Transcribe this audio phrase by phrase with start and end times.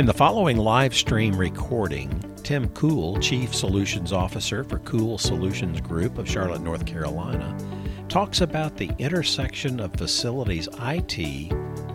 [0.00, 6.16] In the following live stream recording, Tim Cool, Chief Solutions Officer for Cool Solutions Group
[6.16, 7.54] of Charlotte, North Carolina,
[8.08, 11.18] talks about the intersection of facilities IT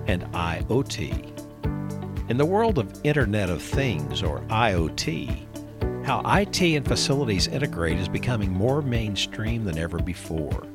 [0.05, 2.29] and IoT.
[2.29, 8.07] In the world of Internet of Things, or IoT, how IT and facilities integrate is
[8.07, 10.67] becoming more mainstream than ever before.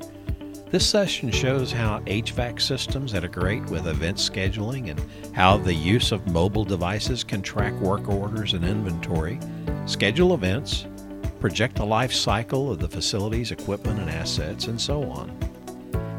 [0.71, 6.29] This session shows how HVAC systems integrate with event scheduling and how the use of
[6.29, 9.41] mobile devices can track work orders and inventory,
[9.87, 10.87] schedule events,
[11.41, 15.37] project the life cycle of the facility's equipment and assets, and so on.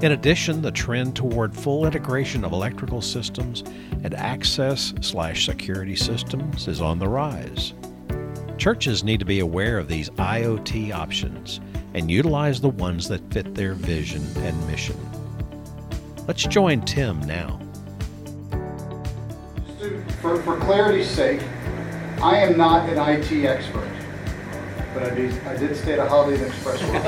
[0.02, 3.63] In addition, the trend toward full integration of electrical systems
[4.04, 7.74] and access slash security systems is on the rise.
[8.58, 11.62] Churches need to be aware of these IoT options
[11.94, 14.95] and utilize the ones that fit their vision and mission.
[16.27, 17.59] Let's join Tim now.
[20.22, 21.41] For, for clarity's sake,
[22.21, 23.90] I am not an IT expert,
[24.93, 26.93] but I did, I did stay at a Holiday Inn Express once.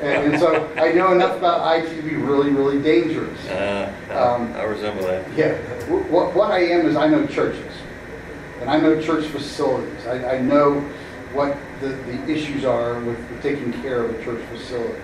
[0.00, 3.38] and, and so I know enough about IT to be really, really dangerous.
[3.48, 5.30] Uh, Um, I resemble that.
[5.36, 5.52] Yeah,
[6.08, 7.74] what, what I am is I know churches,
[8.62, 10.06] and I know church facilities.
[10.06, 10.82] I, I know
[11.32, 15.00] what the, the issues are with taking care of a church facility.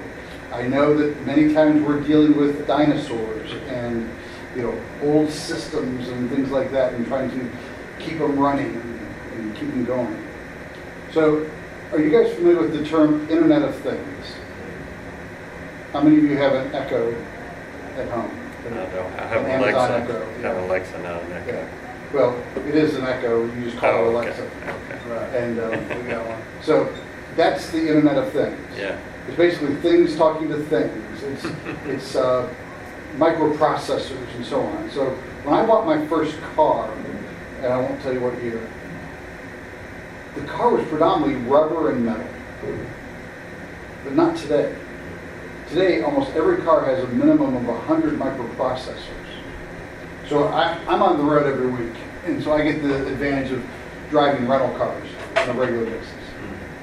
[0.53, 4.09] I know that many times we're dealing with dinosaurs and,
[4.55, 7.51] you know, old systems and things like that and trying to
[7.99, 8.75] keep them running
[9.37, 10.27] and keep them going.
[11.13, 11.49] So,
[11.93, 14.27] are you guys familiar with the term Internet of Things?
[15.93, 17.15] How many of you have an Echo
[17.97, 18.41] at home?
[18.67, 19.99] I don't, I have An Alexa.
[19.99, 21.53] Echo, I have Alexa, not an Echo.
[21.53, 21.84] Yeah.
[22.15, 23.45] Well, it is an Echo.
[23.45, 24.51] You just call it Oh, okay, Alexa.
[25.11, 25.39] okay.
[25.45, 25.71] And um,
[26.05, 26.41] we got one.
[26.63, 26.95] So
[27.35, 28.57] that's the Internet of Things.
[28.79, 31.23] Yeah, It's basically things talking to things.
[31.25, 31.45] It's
[31.87, 32.49] it's uh,
[33.17, 34.89] microprocessors and so on.
[34.93, 35.11] So
[35.43, 36.89] when I bought my first car,
[37.63, 38.61] and I won't tell you what year,
[40.37, 42.27] the car was predominantly rubber and metal,
[44.05, 44.77] but not today.
[45.69, 49.24] Today, almost every car has a minimum of 100 microprocessors.
[50.29, 53.63] So I, I'm on the road every week, and so I get the advantage of
[54.09, 56.15] driving rental cars on a regular basis.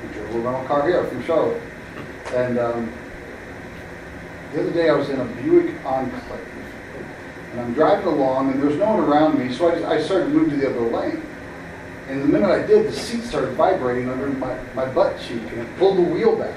[0.04, 1.62] We drove a rental car here from Charlotte.
[2.34, 2.94] And um,
[4.54, 6.48] the other day I was in a Buick Enclave,
[7.52, 10.26] and I'm driving along, and there's no one around me, so I, just, I started
[10.26, 11.24] to move to the other lane.
[12.10, 15.62] And the minute I did, the seat started vibrating under my, my butt cheek, and
[15.62, 16.56] it pulled the wheel back.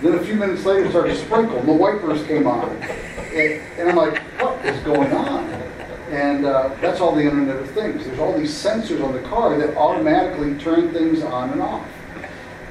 [0.00, 2.70] Then a few minutes later, it started to sprinkle, and the wipers came on.
[2.70, 5.73] And, and I'm like, what is going on?
[6.14, 8.04] And uh, that's all the Internet of Things.
[8.06, 11.88] There's all these sensors on the car that automatically turn things on and off.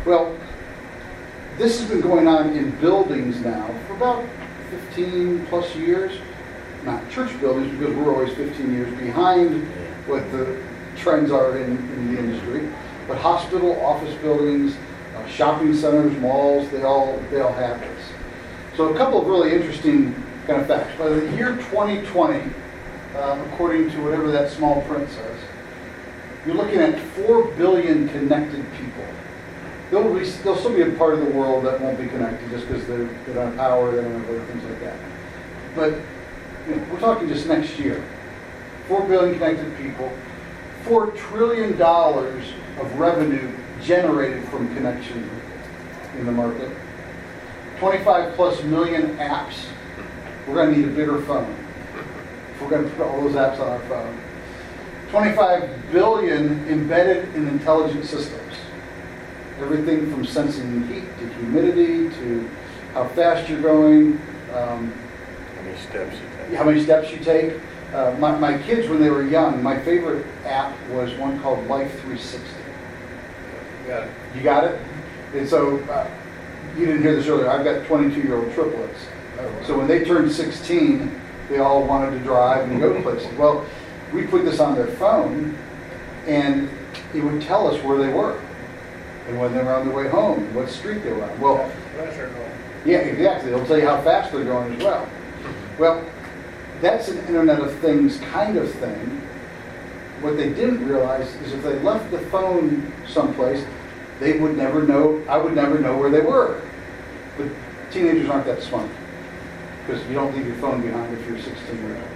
[0.05, 0.33] Well,
[1.57, 4.25] this has been going on in buildings now for about
[4.69, 6.17] 15 plus years.
[6.85, 9.67] Not church buildings, because we're always 15 years behind
[10.07, 10.63] what the
[10.95, 12.71] trends are in, in the industry.
[13.09, 14.77] But hospital, office buildings,
[15.17, 18.05] uh, shopping centers, malls, they all, they all have this.
[18.77, 20.15] So a couple of really interesting
[20.47, 20.97] kind of facts.
[20.97, 22.62] By the year 2020,
[23.15, 25.39] um, according to whatever that small print says,
[26.45, 29.05] you're looking at 4 billion connected people.
[29.89, 32.67] There'll, be, there'll still be a part of the world that won't be connected just
[32.67, 32.97] because they
[33.33, 34.97] don't have power, they don't have things like that.
[35.75, 35.93] But
[36.67, 38.03] you know, we're talking just next year.
[38.87, 40.11] 4 billion connected people,
[40.83, 45.29] $4 trillion of revenue generated from connection
[46.17, 46.69] in the market,
[47.79, 49.65] 25 plus million apps.
[50.47, 51.62] We're going to need a bigger phone
[52.63, 54.21] we're going to put all those apps on our phone.
[55.09, 58.53] 25 billion embedded in intelligent systems.
[59.59, 62.49] Everything from sensing heat to humidity to
[62.93, 64.19] how fast you're going,
[64.53, 64.91] um,
[65.55, 66.57] how many steps you take?
[66.57, 67.59] how many steps you take.
[67.93, 71.91] Uh, my, my kids, when they were young, my favorite app was one called Life
[72.01, 72.49] 360.
[73.87, 74.09] Got it.
[74.35, 74.79] You got it?
[75.35, 76.09] And so, uh,
[76.75, 79.07] you didn't hear this earlier, I've got 22-year-old triplets.
[79.65, 81.21] So when they turned 16,
[81.53, 83.31] they all wanted to drive and go places.
[83.37, 83.63] Well,
[84.11, 85.55] we put this on their phone,
[86.25, 86.67] and
[87.13, 88.41] it would tell us where they were,
[89.27, 91.39] and when they were on their way home, what street they were on.
[91.39, 91.71] Well,
[92.85, 93.51] yeah, exactly.
[93.51, 95.07] It'll tell you how fast they're going as well.
[95.77, 96.03] Well,
[96.81, 99.21] that's an Internet of Things kind of thing.
[100.21, 103.63] What they didn't realize is if they left the phone someplace,
[104.19, 106.61] they would never know, I would never know where they were.
[107.37, 107.47] But
[107.91, 108.89] teenagers aren't that smart
[109.85, 112.09] because you don't leave your phone behind if you're 16 years old.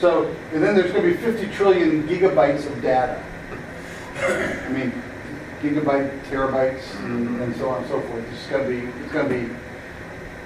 [0.00, 3.22] So, and then there's going to be 50 trillion gigabytes of data.
[4.16, 4.92] I mean,
[5.62, 8.24] gigabyte, terabytes, and, and so on and so forth.
[8.32, 9.54] It's going to be, it's going to be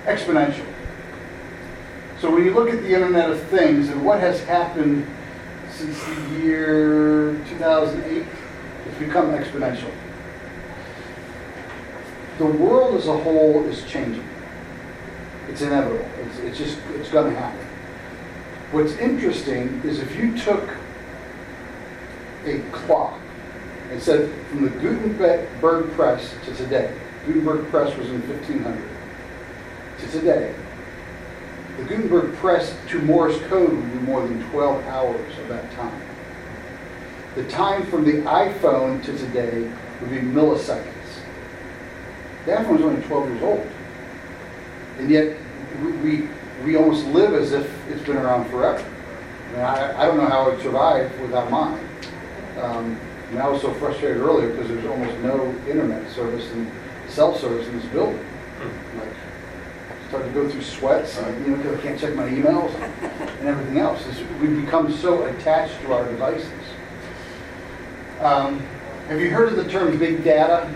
[0.05, 0.67] exponential.
[2.20, 5.06] So when you look at the Internet of Things and what has happened
[5.81, 8.26] since the year 2008.
[8.87, 9.91] It's become exponential.
[12.38, 14.29] The world as a whole is changing.
[15.50, 16.08] It's inevitable.
[16.20, 17.67] It's, it's just, it's going to happen.
[18.70, 20.70] What's interesting is if you took
[22.44, 23.19] a clock
[23.91, 28.88] and said from the Gutenberg press to today, Gutenberg press was in 1500,
[29.99, 30.55] to today,
[31.79, 36.00] the Gutenberg press to Morse code would be more than 12 hours of that time.
[37.35, 39.69] The time from the iPhone to today
[40.00, 40.85] would be milliseconds.
[42.47, 43.67] The iPhone is only 12 years old.
[45.00, 45.35] And yet,
[45.82, 46.29] we, we,
[46.62, 48.85] we almost live as if it's been around forever.
[48.85, 51.82] I, mean, I, I don't know how it survived without mine.
[52.61, 53.00] Um,
[53.31, 56.70] and I was so frustrated earlier because there's almost no internet service and
[57.08, 58.19] cell service in this building.
[58.19, 58.99] Hmm.
[58.99, 59.08] Like,
[60.11, 62.75] started to go through sweats, and, you know, because I can't check my emails
[63.38, 64.06] and everything else.
[64.06, 66.52] It's, we've become so attached to our devices.
[68.20, 68.61] Um,
[69.08, 70.70] have you heard of the term big data?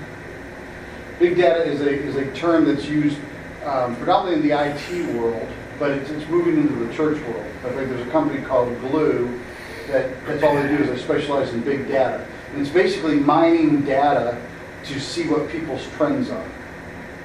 [1.19, 3.19] Big data is a, is a term that's used
[3.67, 7.47] um, predominantly in the IT world, but it's, it's moving into the church world.
[7.65, 9.41] I think there's a company called Gloo
[9.89, 12.27] that that's all they do is they specialize in big data.
[12.53, 14.41] And it's basically mining data
[14.85, 16.47] to see what people's trends are.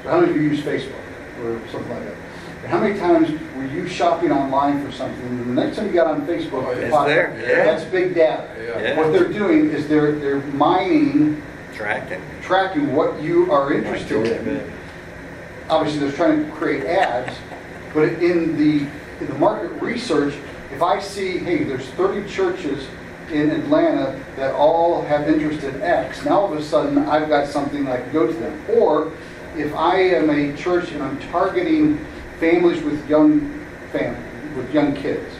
[0.03, 0.93] So how many of you use Facebook
[1.43, 2.15] or something like that?
[2.63, 5.93] And how many times were you shopping online for something and the next time you
[5.93, 7.63] got on Facebook, Oh, it's there, yeah.
[7.63, 8.49] That's big data.
[8.59, 8.97] Yeah.
[8.97, 11.41] What they're doing is they're they're mining,
[11.73, 12.21] Tracking.
[12.41, 14.73] tracking what you are interested in
[15.69, 17.35] obviously they're trying to create ads,
[17.93, 18.87] but in the,
[19.19, 20.33] in the market research,
[20.71, 22.87] if I see, hey, there's 30 churches
[23.31, 27.47] in Atlanta that all have interest in X, now all of a sudden I've got
[27.47, 28.65] something I can go to them.
[28.69, 29.11] Or
[29.55, 32.03] if I am a church and I'm targeting
[32.39, 34.19] families with young family,
[34.55, 35.31] with young kids,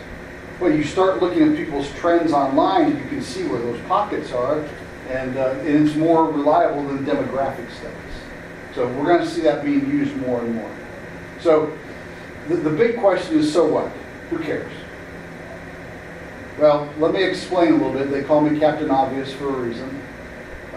[0.59, 4.59] well, you start looking at people's trends online, you can see where those pockets are,
[5.09, 8.08] and, uh, and it's more reliable than demographic studies.
[8.79, 10.71] So we're going to see that being used more and more.
[11.41, 11.77] So
[12.47, 13.91] the, the big question is, so what?
[14.29, 14.71] Who cares?
[16.57, 18.09] Well, let me explain a little bit.
[18.09, 20.01] They call me Captain Obvious for a reason.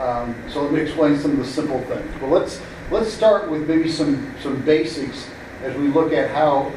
[0.01, 2.13] Um, so let me explain some of the simple things.
[2.19, 2.61] But let's
[2.91, 5.31] let's start with maybe some some basics
[5.63, 6.73] as we look at how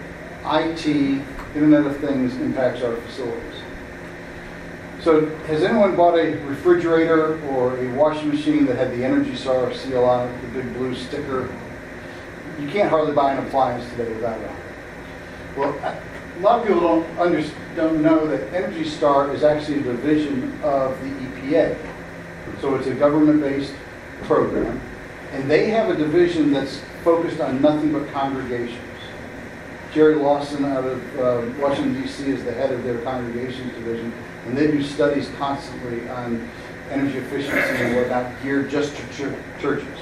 [0.46, 3.65] IT, Internet of Things, impacts our facilities.
[5.06, 9.72] So has anyone bought a refrigerator or a washing machine that had the Energy Star
[9.72, 11.48] seal on it, the big blue sticker?
[12.60, 14.50] You can't hardly buy an appliance today without it.
[15.56, 19.84] Well, a lot of people don't under, don't know that Energy Star is actually a
[19.84, 21.78] division of the EPA.
[22.60, 23.76] So it's a government-based
[24.24, 24.82] program,
[25.34, 28.82] and they have a division that's focused on nothing but congregations.
[29.94, 32.26] Jerry Lawson out of uh, Washington D.C.
[32.26, 34.12] is the head of their congregations division,
[34.46, 36.50] and they do studies constantly on
[36.92, 40.00] energy efficiency and whatnot geared just to ch- churches.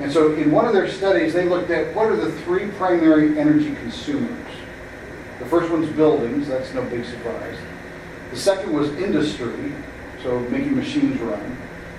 [0.00, 3.38] And so in one of their studies, they looked at what are the three primary
[3.38, 4.46] energy consumers.
[5.38, 7.56] The first one's buildings, that's no big surprise.
[8.30, 9.72] The second was industry,
[10.22, 11.56] so making machines run.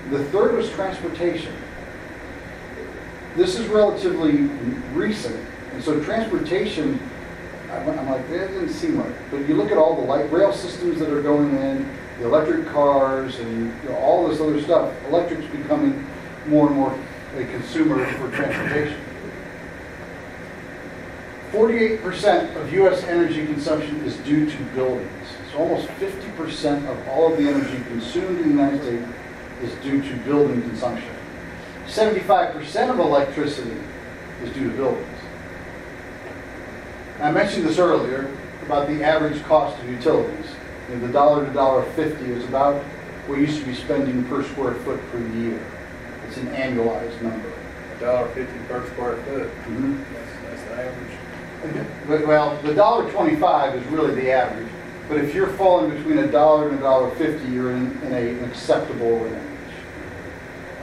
[0.10, 1.54] The third was transportation.
[3.36, 4.34] This is relatively
[4.94, 5.36] recent,
[5.72, 7.00] and so transportation,
[7.74, 9.16] I'm like, that doesn't seem right.
[9.32, 11.90] But you look at all the light rail systems that are going in,
[12.20, 14.94] the electric cars, and you know, all this other stuff.
[15.08, 16.06] Electric's becoming
[16.48, 16.98] more and more
[17.36, 19.00] a consumer for transportation.
[21.52, 23.04] 48% of U.S.
[23.04, 25.28] energy consumption is due to buildings.
[25.52, 29.08] So almost 50% of all of the energy consumed in the United States
[29.62, 31.10] is due to building consumption.
[31.86, 33.78] 75% of electricity
[34.42, 35.13] is due to buildings.
[37.24, 38.30] I mentioned this earlier
[38.66, 40.46] about the average cost of utilities.
[40.90, 42.84] You know, the dollar to dollar fifty is about
[43.28, 45.66] what you used to be spending per square foot per year.
[46.28, 47.50] It's an annualized number.
[48.02, 49.50] Dollar fifty per square foot.
[49.68, 50.04] Mhm.
[50.14, 51.88] That's, that's the average.
[52.10, 54.68] But, well, the dollar twenty-five is really the average,
[55.08, 58.32] but if you're falling between a dollar and a dollar fifty, you're in, in a,
[58.32, 59.38] an acceptable range.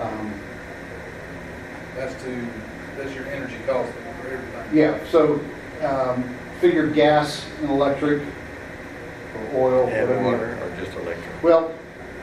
[0.00, 0.32] Um,
[1.97, 2.47] That's to,
[2.97, 4.64] that's your energy cost for everything.
[4.73, 5.38] Yeah, so,
[5.82, 6.25] um,
[6.60, 8.22] figure gas and electric,
[9.54, 10.25] or oil, And whatever.
[10.25, 11.42] water or just electric?
[11.42, 11.72] Well,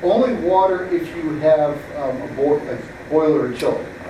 [0.03, 2.77] only water if you have, um, a boi- a
[3.09, 4.09] boiler or chiller, Oh,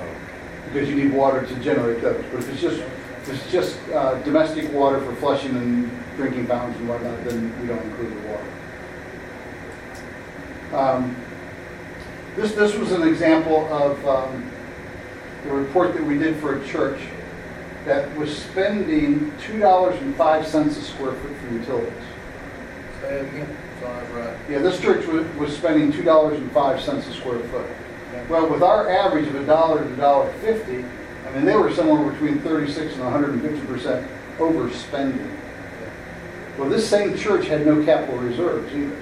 [0.73, 2.23] because you need water to generate those.
[2.31, 6.77] But if it's just, if it's just, uh, domestic water for flushing and drinking fountains
[6.79, 8.43] and whatnot, then we don't include the water.
[10.73, 11.15] Um,
[12.35, 14.43] This, this was an example of, um,
[15.43, 16.99] the report that we did for a church
[17.87, 21.93] that was spending two dollars and five cents a square foot for utilities.
[23.01, 24.37] Say it again, so I was right.
[24.49, 27.65] Yeah, this church was, was spending two dollars and five cents a square foot.
[28.29, 30.83] Well, with our average of a dollar to a dollar fifty,
[31.27, 34.05] I mean, they were somewhere between thirty-six and hundred and fifty percent
[34.37, 35.35] overspending.
[36.57, 39.01] Well, this same church had no capital reserves either.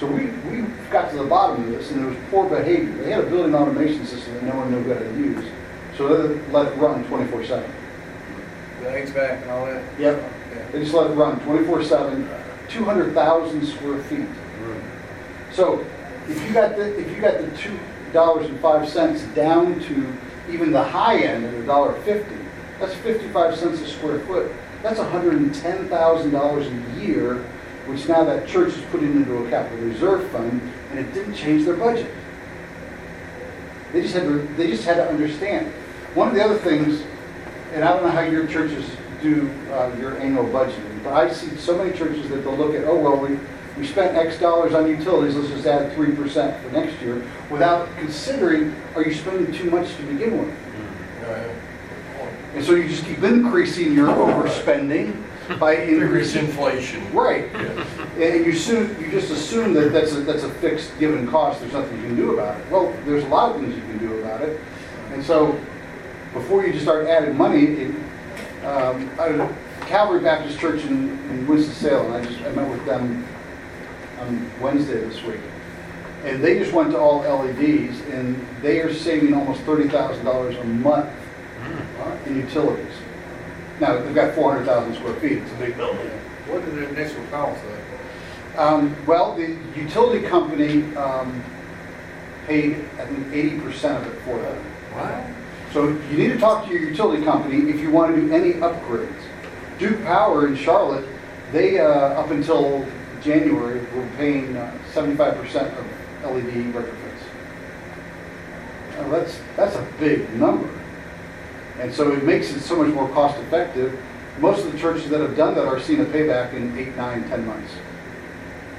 [0.00, 2.92] So we, we got to the bottom of this, and it was poor behavior.
[3.02, 5.44] They had a building automation system that no one knew how to use,
[5.96, 7.70] so they let it run twenty-four seven.
[8.82, 9.82] The HVAC and all that?
[9.98, 10.32] Yep.
[10.54, 10.70] Yeah.
[10.70, 12.28] They just let it run twenty-four seven,
[12.68, 14.26] two hundred thousand square feet.
[15.52, 15.86] So
[16.28, 17.78] if you got the, if you got the two
[18.12, 20.12] dollars and five cents down to
[20.50, 22.36] even the high end at a dollar fifty,
[22.78, 24.52] that's fifty-five cents a square foot.
[24.82, 27.36] That's hundred and ten thousand dollars a year,
[27.86, 30.60] which now that church is putting into a capital reserve fund,
[30.90, 32.10] and it didn't change their budget.
[33.92, 35.72] They just had to, they just had to understand.
[36.16, 37.02] One of the other things,
[37.74, 41.54] and I don't know how your churches do uh, your annual budgeting, but I see
[41.56, 43.38] so many churches that they'll look at, oh, well, we,
[43.76, 47.86] we spent X dollars on utilities, let's just add three percent for next year, without
[47.98, 50.56] considering, are you spending too much to begin with?
[52.54, 55.22] And so you just keep increasing your overspending
[55.58, 56.46] by increasing.
[56.46, 57.12] inflation.
[57.12, 57.54] Right.
[58.16, 61.74] And you soon, you just assume that that's a, that's a fixed given cost, there's
[61.74, 62.70] nothing you can do about it.
[62.70, 64.58] Well, there's a lot of things you can do about it.
[65.12, 65.60] And so,
[66.36, 67.94] before you just start adding money, it,
[68.64, 69.08] um,
[69.86, 73.26] Calvary Baptist Church in, in Winston-Salem, I just, I met with them
[74.20, 75.40] on Wednesday this week.
[76.24, 80.56] And they just went to all LEDs, and they are saving almost thirty thousand dollars
[80.56, 81.08] a month
[82.00, 82.94] uh, in utilities.
[83.80, 86.08] Now, they've got four hundred thousand square feet, it's a big building.
[86.48, 87.62] What did the initial costs?
[87.64, 88.58] of?
[88.58, 91.44] Um, Well, the utility company um,
[92.46, 94.64] paid, I think, eighty percent of it for them.
[94.94, 95.32] Wow.
[95.72, 98.54] So you need to talk to your utility company if you want to do any
[98.54, 99.22] upgrades.
[99.78, 101.06] Duke Power in Charlotte,
[101.52, 102.86] they, uh, up until
[103.22, 105.84] January, were paying uh, seventy-five percent of
[106.24, 106.96] LED retrofits.
[108.96, 110.70] Now, that's, that's a big number.
[111.78, 113.98] And so it makes it so much more cost-effective.
[114.38, 117.28] Most of the churches that have done that are seeing a payback in eight, nine,
[117.28, 117.72] ten months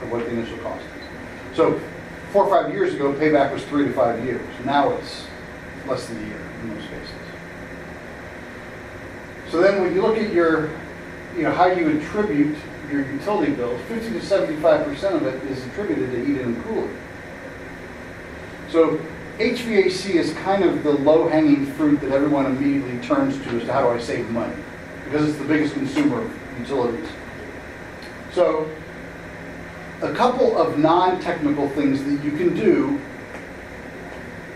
[0.02, 1.58] of what the initial cost is.
[1.58, 1.80] So
[2.32, 4.48] four or five years ago, payback was three to five years.
[4.66, 5.28] Now it's
[5.88, 7.12] less than a year in most cases.
[9.52, 10.70] So then when you look at your,
[11.36, 12.58] you know, how you attribute
[12.92, 16.98] your utility bills, 50 to 75% of it is attributed to heating and cooling.
[18.70, 19.00] So
[19.38, 23.84] HVAC is kind of the low-hanging fruit that everyone immediately turns to as to how
[23.84, 24.56] do I save money?
[25.06, 27.08] Because it's the biggest consumer of utilities.
[28.34, 28.70] So
[30.02, 33.00] a couple of non-technical things that you can do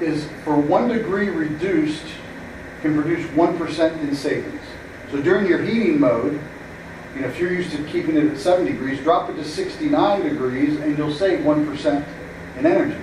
[0.01, 2.05] is for one degree reduced
[2.81, 4.60] can produce 1% in savings.
[5.11, 6.39] So during your heating mode,
[7.15, 10.21] you know, if you're used to keeping it at 70 degrees, drop it to 69
[10.21, 12.05] degrees and you'll save 1%
[12.57, 12.97] in energy,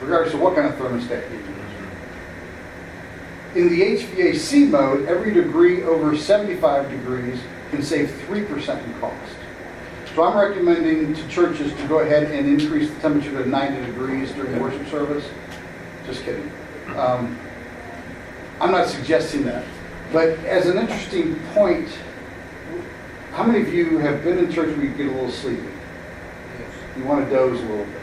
[0.00, 1.46] regardless of what kind of thermostat you use.
[3.54, 7.38] In the HVAC mode, every degree over 75 degrees
[7.70, 9.16] can save 3% in cost.
[10.14, 14.32] So I'm recommending to churches to go ahead and increase the temperature to 90 degrees
[14.32, 15.28] during worship service.
[16.06, 16.50] Just kidding.
[16.96, 17.38] Um,
[18.60, 19.64] I'm not suggesting that.
[20.12, 21.88] But as an interesting point,
[23.32, 25.62] how many of you have been in church where you get a little sleepy?
[25.62, 26.72] Yes.
[26.96, 27.94] You want to doze a little bit.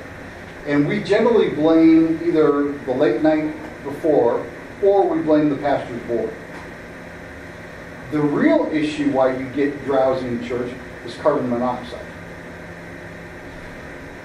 [0.68, 4.46] And we generally blame either the late night before
[4.84, 6.34] or we blame the pastor's board.
[8.12, 10.72] The real issue why you get drowsy in church
[11.06, 12.00] is carbon monoxide.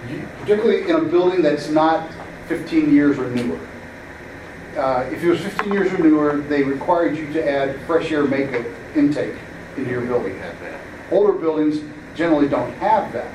[0.09, 2.11] You- Particularly in a building that's not
[2.49, 3.59] 15 years or newer.
[4.77, 8.25] Uh, If it was 15 years or newer, they required you to add fresh air
[8.25, 8.65] makeup
[8.97, 9.35] intake
[9.77, 10.41] into your building.
[11.11, 11.81] Older buildings
[12.15, 13.29] generally don't have that.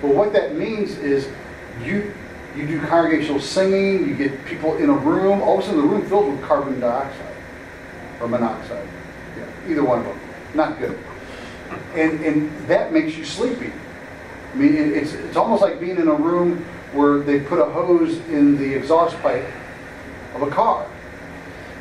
[0.00, 1.28] But what that means is
[1.84, 2.14] you,
[2.56, 5.86] you do congregational singing, you get people in a room, all of a sudden the
[5.86, 7.34] room fills with carbon dioxide
[8.20, 8.86] or monoxide.
[9.36, 10.18] Yeah, Either one of them,
[10.54, 10.98] not good.
[11.94, 13.72] And, and that makes you sleepy.
[14.52, 18.16] I mean, it's, it's almost like being in a room where they put a hose
[18.28, 19.44] in the exhaust pipe
[20.34, 20.86] of a car.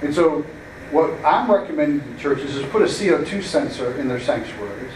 [0.01, 0.45] And so
[0.91, 4.91] what I'm recommending to churches is put a CO2 sensor in their sanctuaries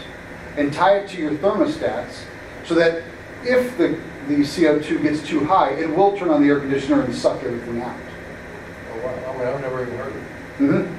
[0.56, 2.24] and tie it to your thermostats
[2.64, 3.02] so that
[3.44, 7.14] if the, the CO2 gets too high, it will turn on the air conditioner and
[7.14, 7.96] suck everything out.
[8.92, 9.32] Oh, wow.
[9.32, 10.22] I mean, I've never even heard of it.
[10.58, 10.96] Mhm.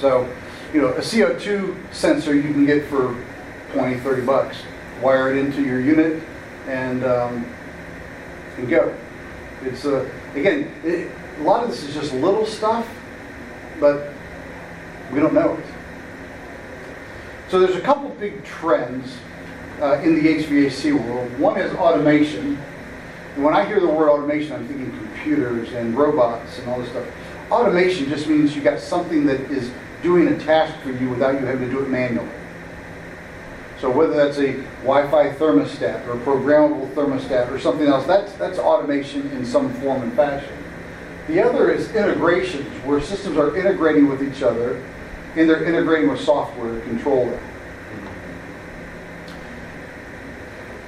[0.00, 0.28] So,
[0.72, 3.16] you know, a CO2 sensor you can get for
[3.72, 4.58] 20, 30 bucks.
[5.02, 6.22] Wire it into your unit
[6.66, 7.46] and, um,
[8.56, 8.94] and go.
[9.64, 10.08] It's, uh,
[10.38, 12.88] again, it, a lot of this is just little stuff,
[13.80, 14.12] but
[15.12, 15.64] we don't know it.
[17.48, 19.16] So there's a couple big trends
[19.80, 21.38] uh, in the HVAC world.
[21.38, 22.58] One is automation.
[23.34, 26.90] And when I hear the word automation, I'm thinking computers and robots and all this
[26.90, 27.06] stuff.
[27.50, 29.70] Automation just means you got something that is
[30.02, 32.28] doing a task for you without you having to do it manually.
[33.80, 38.58] So whether that's a Wi-Fi thermostat or a programmable thermostat or something else, that's, that's
[38.58, 40.52] automation in some form and fashion.
[41.28, 44.82] The other is integrations, where systems are integrating with each other
[45.36, 47.40] and they're integrating with software to control it.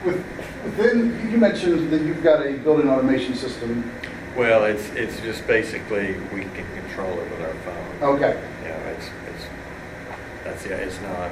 [0.05, 0.25] With-
[0.65, 3.91] Within, you mentioned that you've got a building automation system.
[4.37, 8.15] Well, it's, it's just basically, we can control it with our phone.
[8.17, 9.47] Okay, You know, it's, it's,
[10.45, 11.31] that's, yeah, it's not,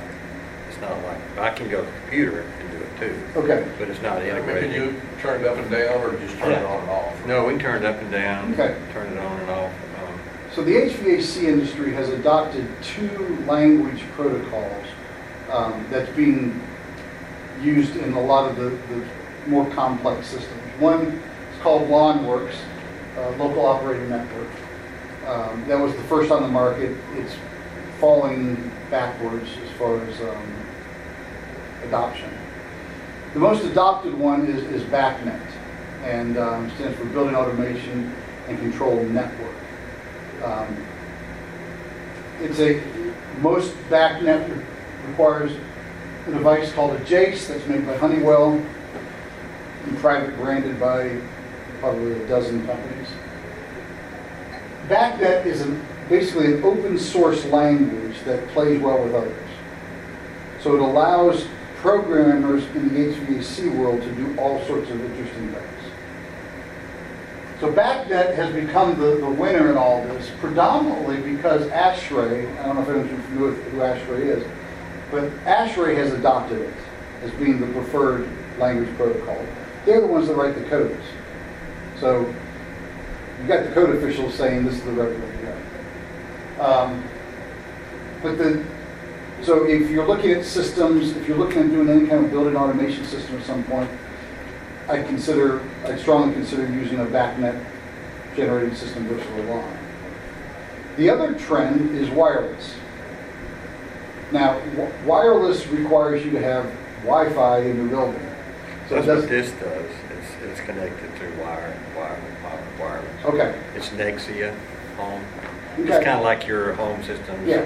[0.80, 3.88] it's not like, I can go to the computer and do it too, okay, but
[3.88, 4.72] it's not I mean, Can integrated.
[4.74, 7.26] you turn it up and down or just turn it on and off?
[7.26, 8.76] No, we can turn it up and down, Okay.
[8.92, 9.72] turn it on and off.
[10.02, 10.20] um,
[10.54, 14.86] So the HVAC industry has adopted two language protocols
[15.50, 16.60] um, that's being
[17.62, 19.04] used in a lot of the, the
[19.48, 20.60] more complex systems.
[20.78, 22.54] One is called LonWorks,
[23.16, 24.48] uh, Local Operating Network.
[25.26, 26.96] Um, That was the first on the market.
[27.14, 27.34] It's
[28.00, 30.54] falling backwards as far as um,
[31.84, 32.30] adoption.
[33.34, 35.40] The most adopted one is, is BACnet,
[36.04, 38.14] and um, stands for Building Automation
[38.48, 39.54] and Control Network.
[40.44, 40.76] Um,
[42.40, 42.80] It's a,
[43.40, 44.64] most BACnet re-
[45.08, 45.52] requires
[46.26, 48.62] a device called a JACE that's made by Honeywell
[49.84, 51.20] and private branded by
[51.80, 53.08] probably a dozen companies.
[54.88, 59.36] BACnet is a- basically an open source language that plays well with others.
[60.60, 61.46] So it allows
[61.80, 65.64] programmers in the HVAC world to do all sorts of interesting things.
[67.60, 72.76] So BACnet has become the, the winner in all this predominantly because ASHRAE, I don't
[72.76, 74.44] know if anyone's familiar with who ASHRAE is,
[75.10, 76.74] but ASHRAE has adopted it
[77.22, 79.44] as being the preferred language protocol.
[79.84, 81.04] They're the ones that write the codes.
[81.98, 82.26] So
[83.38, 85.54] you've got the code officials saying this is the right way to
[86.56, 86.64] go.
[86.64, 87.04] Um,
[88.22, 88.64] But the,
[89.42, 92.56] so if you're looking at systems, if you're looking at doing any kind of building
[92.56, 93.90] automation system at some point,
[94.88, 97.62] I'd consider, I'd strongly consider using a BACnet
[98.36, 99.78] generating system versus a line.
[100.96, 102.74] The other trend is wireless.
[104.32, 106.70] Now, wi- wireless requires you to have
[107.04, 108.20] Wi-Fi in your building.
[108.88, 113.24] So That's what this does, it's, it's connected through wire, wire, wire- wireless.
[113.26, 114.54] Okay, It's Nexia
[114.96, 115.22] home.
[115.78, 117.46] It's kind of like your home system.
[117.46, 117.64] yeah.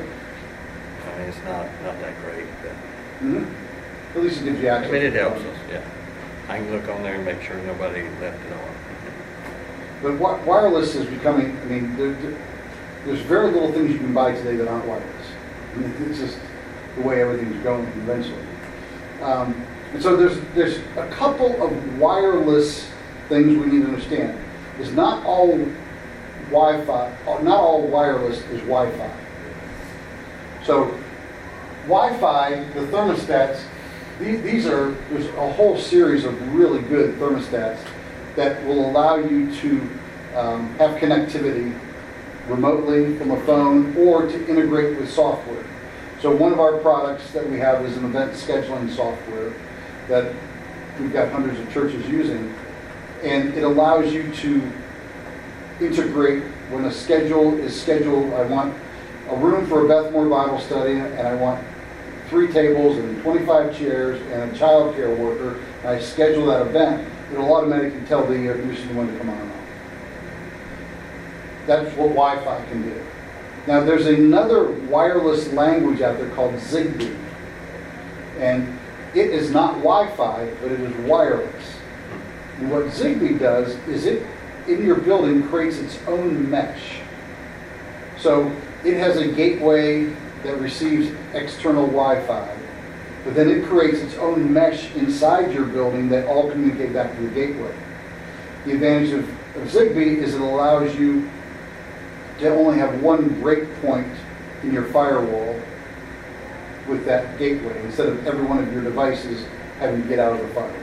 [1.06, 3.46] I mean, it's not, not that great, but, Mhm.
[4.14, 4.92] At least it gives you I access.
[4.92, 5.80] mean, it helps us, yeah.
[6.48, 8.74] I can look on there and make sure nobody left it on.
[10.02, 12.38] But wi- wireless is becoming, I mean, there, there-
[13.06, 15.06] there's very little things you can buy today that aren't wireless.
[15.74, 16.38] I mean, it's just
[16.96, 18.36] the way everything's going eventually.
[19.22, 19.54] Um,
[19.94, 22.88] And so there's, there's a couple of wireless
[23.28, 24.38] things we need to understand.
[24.80, 25.58] Is not all
[26.50, 27.10] Wi-Fi,
[27.42, 29.10] not all wireless is Wi-Fi.
[30.64, 30.96] So
[31.86, 33.62] Wi-Fi, the thermostats,
[34.20, 37.80] these, these are, there's a whole series of really good thermostats
[38.36, 39.80] that will allow you to
[40.36, 41.76] um, have connectivity
[42.48, 45.64] remotely from a phone or to integrate with software.
[46.20, 49.52] So one of our products that we have is an event scheduling software
[50.08, 50.32] that
[51.00, 52.54] we've got hundreds of churches using.
[53.22, 54.72] And it allows you to
[55.80, 58.76] integrate when a schedule is scheduled, I want
[59.32, 61.64] a room for a Beth Moore Bible study, and I want
[62.28, 67.08] three tables and 25 chairs and a child care worker, and I schedule that event,
[67.32, 69.58] it'll automatically tell the air conditioning when to come on and off.
[71.66, 73.02] That's what Wi-Fi can do.
[73.66, 77.16] Now, there's another wireless language out there called Zigbee.
[78.38, 78.78] And
[79.14, 81.76] it is not Wi-Fi, but it is wireless.
[82.58, 84.26] And what Zigbee does is it,
[84.66, 86.98] in your building, creates its own mesh.
[88.18, 90.06] So it has a gateway
[90.42, 92.56] that receives external Wi-Fi,
[93.24, 97.22] but then it creates its own mesh inside your building that all communicate back to
[97.22, 97.72] the gateway.
[98.64, 101.30] The advantage of, of Zigbee is it allows you
[102.38, 104.12] to only have one breakpoint
[104.62, 105.60] in your firewall
[106.88, 109.46] with that gateway, instead of every one of your devices
[109.78, 110.78] having to get out of the firewall.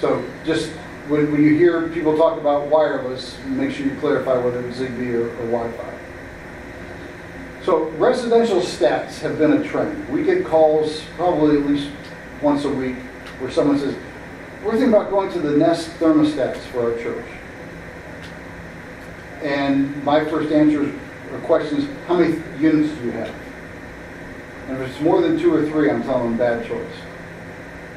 [0.00, 0.70] So just,
[1.08, 5.14] when, when you hear people talk about wireless, make sure you clarify whether it's Zigbee
[5.14, 5.89] or, or Wi-Fi.
[7.64, 10.08] So residential stats have been a trend.
[10.08, 11.90] We get calls probably at least
[12.40, 12.96] once a week
[13.38, 13.94] where someone says,
[14.64, 17.26] we're thinking about going to the Nest thermostats for our church.
[19.42, 20.90] And my first answer
[21.32, 23.34] or question is, how many units do you have?
[24.68, 26.92] And if it's more than two or three, I'm telling them bad choice.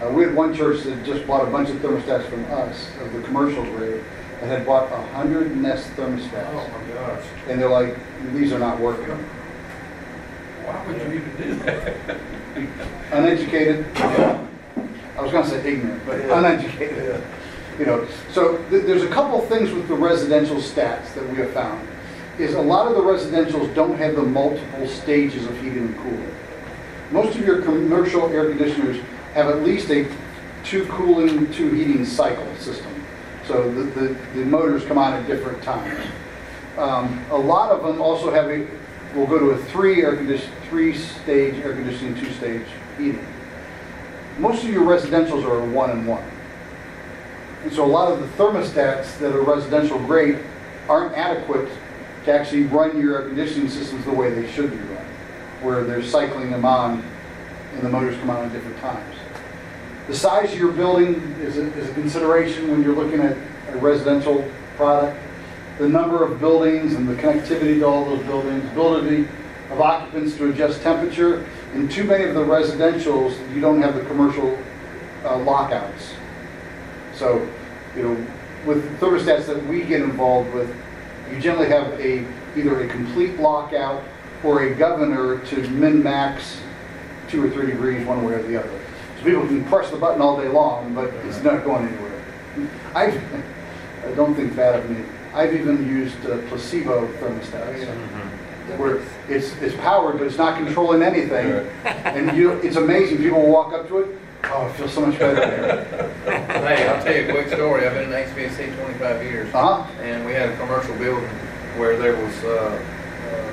[0.02, 3.14] Uh, we had one church that just bought a bunch of thermostats from us, of
[3.14, 4.04] the commercial grade,
[4.42, 6.50] and had bought a hundred Nest thermostats.
[6.52, 7.24] Oh, my gosh.
[7.48, 7.98] And they're like,
[8.34, 9.18] these are not working.
[10.66, 12.20] Why would you even do that?
[13.12, 17.24] Uneducated, I was gonna say ignorant, but uneducated.
[17.78, 21.52] You know, so th- there's a couple things with the residential stats that we have
[21.52, 21.88] found.
[22.40, 26.36] Is a lot of the residentials don't have the multiple stages of heating and cooling.
[27.12, 28.98] Most of your commercial air conditioners
[29.36, 30.08] have at least a
[30.64, 33.06] two cooling, two heating cycle system.
[33.46, 36.08] So the, the, the motors come on at different times.
[36.78, 38.66] Um, a lot of them also have a,
[39.16, 42.66] will go to a three air condition, three-stage air conditioning, two-stage
[42.98, 43.26] heating.
[44.40, 46.24] Most of your residentials are a one and one.
[47.64, 50.40] And so a lot of the thermostats that are residential grade
[50.90, 51.70] aren't adequate
[52.26, 55.06] to actually run your air conditioning systems the way they should be run,
[55.62, 57.04] where they're cycling them on
[57.74, 59.16] and the motors come on at different times.
[60.08, 63.38] The size of your building is a, is a consideration when you're looking at
[63.70, 65.18] a residential product.
[65.78, 69.28] The number of buildings and the connectivity to all those buildings, ability
[69.72, 71.48] of occupants to adjust temperature.
[71.74, 74.58] In too many of the residentials, you don't have the commercial
[75.26, 76.14] uh, lockouts.
[77.16, 77.48] So,
[77.96, 78.28] you know,
[78.66, 80.74] with thermostats that we get involved with,
[81.32, 84.04] you generally have a, either a complete lockout
[84.44, 86.60] or a governor to min-max
[87.30, 88.80] two or three degrees one way or the other.
[89.18, 92.24] So people can press the button all day long, but it's not going anywhere.
[92.96, 93.06] I,
[94.06, 95.04] I don't think bad of me.
[95.34, 97.88] I've even used uh, placebo thermostats
[98.78, 101.68] where it's, it's powered, but it's not controlling anything.
[101.86, 105.20] And you, it's amazing, people will walk up to it, oh, it feels so much
[105.20, 106.10] better.
[106.24, 107.86] Hey, I'll tell you a quick story.
[107.86, 109.54] I've been in HVAC twenty-five years.
[109.54, 111.28] Uh-huh, And we had a commercial building
[111.78, 112.82] where there was uh,
[113.28, 113.52] uh,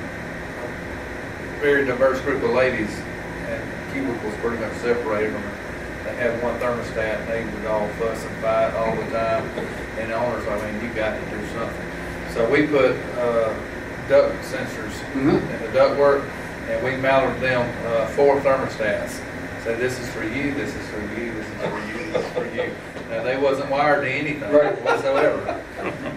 [1.60, 2.90] very diverse group of ladies
[3.48, 5.42] and cubicles pretty much separated them.
[6.04, 9.44] They had one thermostat and they would all fuss and fight all the time.
[9.98, 11.86] And the owners, I mean, you got to do something.
[12.34, 13.54] So we put uh,
[14.08, 15.40] duct sensors Mhm.
[15.40, 16.28] in the ductwork
[16.68, 19.20] and we mounted them uh, four thermostats.
[19.64, 22.32] So this is for you, this is for you, this is for you, this is
[22.32, 22.70] for you.
[23.10, 24.80] Now, they wasn't wired to anything Right.
[24.82, 25.62] whatsoever.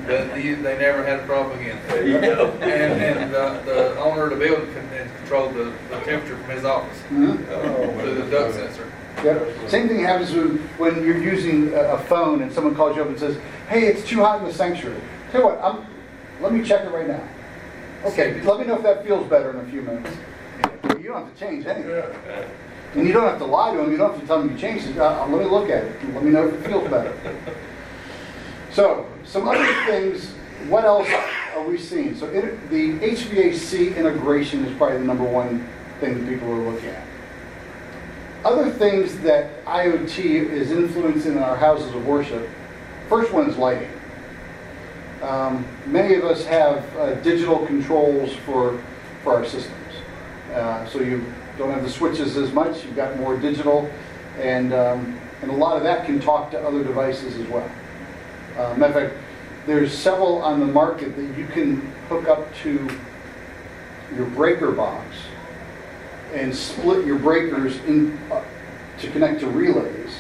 [0.06, 1.78] But you, they never had a problem again.
[1.90, 6.50] And, and the, the owner of the building can then control the, the temperature from
[6.52, 7.38] his office mhm.
[8.02, 8.86] through the duct sensor.
[9.24, 9.70] Yep.
[9.70, 13.08] Same thing happens when, when you're using a, a phone and someone calls you up
[13.08, 13.38] and says,
[13.70, 15.00] hey, it's too hot in the sanctuary.
[15.32, 15.86] Tell you what, I'm,
[16.42, 17.26] let me check it right now.
[18.06, 20.16] Okay, let me know if that feels better in a few minutes.
[21.00, 22.04] You don't have to change anything.
[22.96, 24.58] And you don't have to lie to them, you don't have to tell them you
[24.58, 24.98] changed it.
[24.98, 27.18] Uh, let me look at it, let me know if it feels better.
[28.72, 30.32] So, some other things,
[30.68, 31.08] what else
[31.56, 32.16] are we seeing?
[32.16, 36.90] So it- the HVAC integration is probably the number one thing that people are looking
[36.90, 37.04] at.
[38.46, 42.50] Other things that IoT is influencing in our houses of worship,
[43.08, 43.90] first one is lighting.
[45.22, 48.82] Um, Many of us have uh, digital controls for,
[49.24, 49.96] for our systems.
[50.54, 51.26] Uh, So you
[51.58, 53.90] don't have the switches as much, you've got more digital,
[54.40, 57.70] and, um, and a lot of that can talk to other devices as well.
[58.58, 59.24] Uh, Matter of fact,
[59.66, 61.80] there's several on the market that you can
[62.10, 62.90] hook up to
[64.18, 65.06] your breaker box
[66.34, 68.44] and split your breakers in, uh,
[69.00, 70.18] to connect to relays.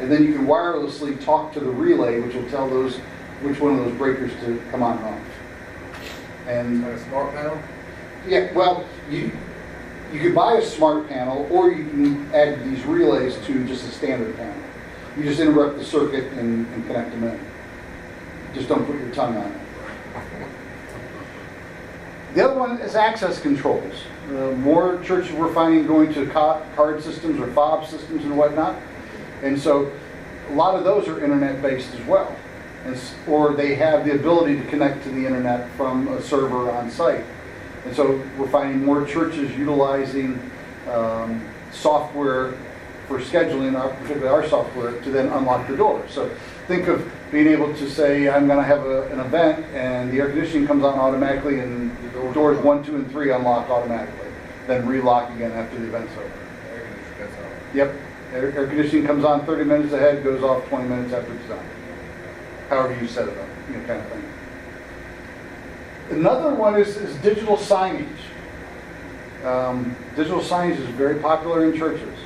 [0.00, 2.96] And then you can wirelessly talk to the relay, which will tell those,
[3.42, 5.20] which one of those breakers to come on and off.
[6.46, 7.60] And a smart panel?
[8.26, 9.32] yeah, well, you,
[10.12, 13.90] you could buy a smart panel, or you can add these relays to just a
[13.90, 14.62] standard panel.
[15.16, 17.40] You just interrupt the circuit and, and connect them in.
[18.54, 20.47] Just don't put your tongue on it.
[22.34, 23.94] The other one is access controls.
[24.28, 28.76] Uh, More churches we're finding going to card systems or fob systems and whatnot.
[29.42, 29.90] And so
[30.50, 32.34] a lot of those are internet-based as well.
[32.84, 36.70] And s- Or they have the ability to connect to the internet from a server
[36.70, 37.24] on site.
[37.86, 40.38] And so we're finding more churches utilizing
[40.90, 42.52] um, software
[43.08, 46.02] for scheduling, our- particularly our software, to then unlock the door.
[46.08, 46.28] So
[46.66, 50.20] think of being able to say, I'm going to have a- an event, and the
[50.20, 54.28] air conditioning comes on automatically, and the doors one, two, and three unlock automatically,
[54.66, 56.24] then relock again after the event's over.
[56.24, 57.74] Air conditioner, that's all.
[57.74, 57.94] Yep,
[58.34, 61.64] air air conditioning comes on 30 minutes ahead, goes off 20 minutes after it's done.
[62.70, 64.24] However you set it up, you know, kind of thing.
[66.10, 68.06] Another one is, is digital signage.
[69.44, 72.18] Um, Digital signage is very popular in churches,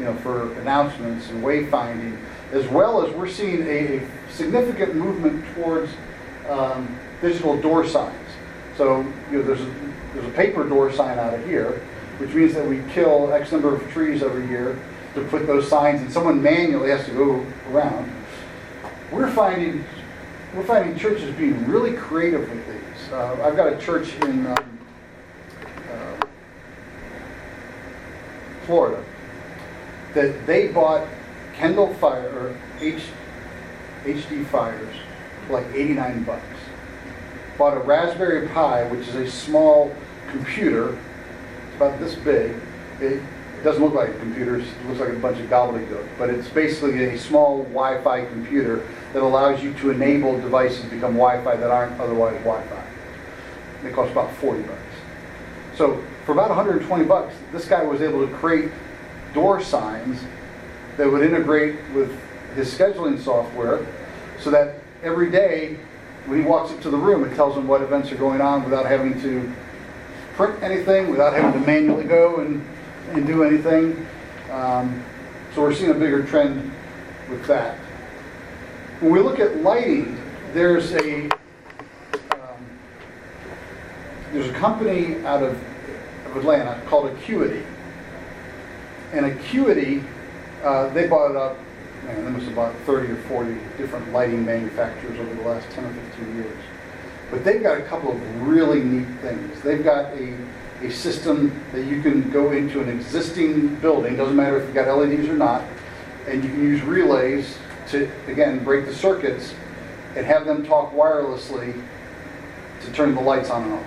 [0.00, 2.18] you know, for announcements and wayfinding,
[2.52, 5.90] as well as we're seeing a a significant movement towards
[6.48, 8.28] um, digital door signs.
[8.76, 9.74] So, you know, there's, a
[10.14, 11.82] there's a paper door sign out of here,
[12.18, 14.78] which means that we kill X number of trees every year.
[15.14, 18.10] to put those signs, and someone manually has to go around.
[19.10, 19.84] We're finding,
[20.54, 23.12] we're finding churches being really creative with these.
[23.12, 24.78] Uh, I've got a church in um,
[25.90, 26.26] uh,
[28.66, 29.04] Florida
[30.14, 31.06] that they bought
[31.54, 33.02] Kindle Fire, or H,
[34.04, 34.94] HD Fires,
[35.46, 36.42] for like 89 bucks.
[37.58, 39.94] Bought a Raspberry Pi, which is a small
[40.30, 40.98] computer,
[41.66, 42.54] it's about this big.
[43.00, 43.20] It
[43.62, 47.04] doesn't look like a computer, it looks like a bunch of gobbledygook, but it's basically
[47.04, 52.00] a small Wi-Fi computer that allows you to enable devices to become Wi-Fi that aren't
[52.00, 52.84] otherwise Wi-Fi.
[53.82, 54.80] They cost about 40 bucks.
[55.76, 58.70] So for about 120 bucks, this guy was able to create
[59.34, 60.20] door signs
[60.96, 62.16] that would integrate with
[62.54, 63.86] his scheduling software
[64.38, 65.76] so that every day
[66.26, 68.86] when he walks into the room, it tells him what events are going on without
[68.86, 69.52] having to
[70.34, 72.64] print anything, without having to manually go and,
[73.12, 74.06] and do anything.
[74.50, 75.02] Um,
[75.54, 76.70] so we're seeing a bigger trend
[77.28, 77.76] with that.
[79.00, 80.20] When we look at lighting,
[80.52, 81.24] there's a
[82.32, 82.78] um,
[84.32, 85.60] there's a company out of,
[86.26, 87.64] of Atlanta called Acuity.
[89.12, 90.04] And Acuity,
[90.62, 91.58] uh, they bought it up,
[92.06, 95.92] they must have bought 30 or 40 different lighting manufacturers over the last 10 or
[95.92, 96.58] 15 years.
[97.30, 99.60] But they've got a couple of really neat things.
[99.62, 100.36] They've got a,
[100.82, 104.96] a system that you can go into an existing building, doesn't matter if you've got
[104.96, 105.62] LEDs or not,
[106.26, 107.56] and you can use relays
[107.88, 109.54] to, again, break the circuits
[110.16, 111.80] and have them talk wirelessly
[112.82, 113.86] to turn the lights on and off.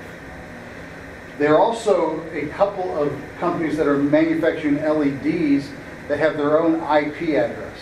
[1.39, 5.69] There are also a couple of companies that are manufacturing LEDs
[6.07, 7.77] that have their own IP address.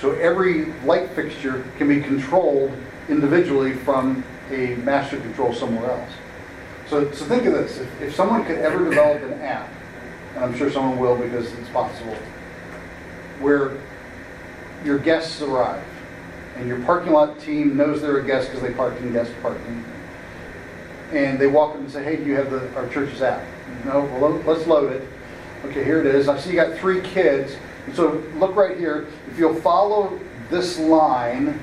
[0.00, 2.72] So every light fixture can be controlled
[3.08, 6.12] individually from a master control somewhere else.
[6.88, 9.68] So, so think of this, if, if someone could ever develop an app,
[10.34, 12.16] and I'm sure someone will because it's possible,
[13.40, 13.76] where
[14.84, 15.84] your guests arrive,
[16.56, 19.84] and your parking lot team knows they're a guest because they parked in guest parking,
[21.12, 23.44] and they walk up and say, hey, do you have the, our church's app?
[23.84, 25.06] No, well, let's load it.
[25.66, 26.28] Okay, here it is.
[26.28, 27.56] I see you got three kids.
[27.94, 29.08] So look right here.
[29.38, 30.18] If you'll follow
[30.50, 31.60] this line,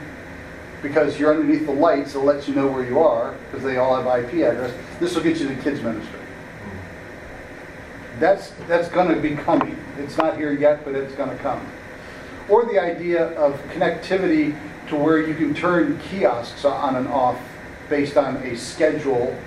[0.81, 4.01] because you're underneath the lights, it lets you know where you are, because they all
[4.01, 6.21] have IP address, this will get you to kids ministry.
[8.17, 9.77] That's, that's going to be coming.
[9.97, 11.69] It's not here yet, but it's going to come.
[12.47, 14.57] Or the idea of connectivity
[14.87, 17.37] to where you can turn kiosks on and off
[17.89, 19.37] based on a schedule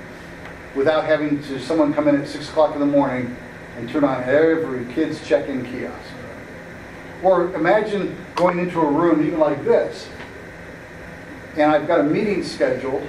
[0.77, 3.35] without having to someone come in at six o'clock in the morning
[3.79, 6.18] and turn on every kid's check-in kiosk.
[7.23, 10.09] Or imagine going into a room even like this,
[11.57, 13.07] and I've got a meeting scheduled,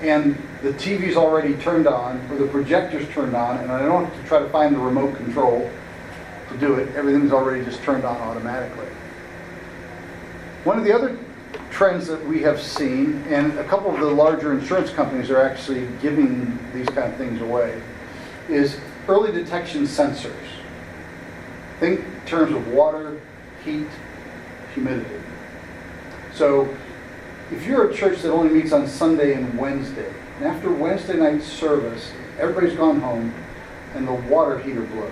[0.00, 4.22] and the TV's already turned on, or the projector's turned on, and I don't have
[4.22, 5.70] to try to find the remote control
[6.50, 6.94] to do it.
[6.96, 8.86] Everything's already just turned on automatically.
[10.64, 11.18] One of the other
[11.70, 15.86] trends that we have seen, and a couple of the larger insurance companies are actually
[16.00, 17.82] giving these kind of things away,
[18.48, 20.32] is early detection sensors.
[21.80, 23.20] Think in terms of water,
[23.64, 23.88] heat,
[24.74, 25.20] humidity.
[26.34, 26.74] So
[27.50, 31.42] if you're a church that only meets on Sunday and Wednesday, and after Wednesday night
[31.42, 33.32] service, everybody's gone home
[33.94, 35.10] and the water heater blows,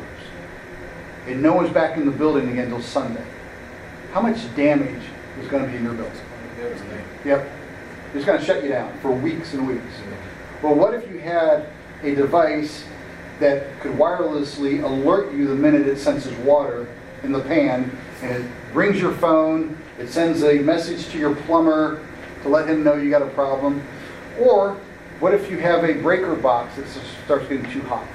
[1.27, 3.25] and no one's back in the building again until Sunday,
[4.13, 5.03] how much damage
[5.41, 6.13] is going to be in your building?
[7.25, 7.51] Yep.
[8.15, 9.95] It's going to shut you down for weeks and weeks.
[10.63, 11.67] Well, what if you had
[12.03, 12.85] a device
[13.41, 16.87] that could wirelessly alert you the minute it senses water
[17.23, 22.05] in the pan, and it rings your phone, it sends a message to your plumber
[22.43, 23.83] to let him know you got a problem?
[24.39, 24.77] Or
[25.21, 26.87] what if you have a breaker box that
[27.25, 28.07] starts getting too hot?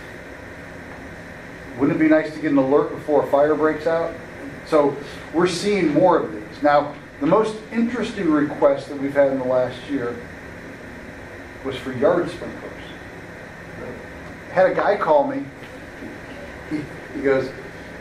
[1.77, 4.13] Wouldn't it be nice to get an alert before a fire breaks out?
[4.65, 4.95] So
[5.33, 6.63] we're seeing more of these.
[6.63, 10.15] Now, the most interesting request that we've had in the last year
[11.63, 12.73] was for yard sprinklers.
[14.51, 15.45] Had a guy call me.
[16.69, 16.81] He,
[17.15, 17.49] he goes,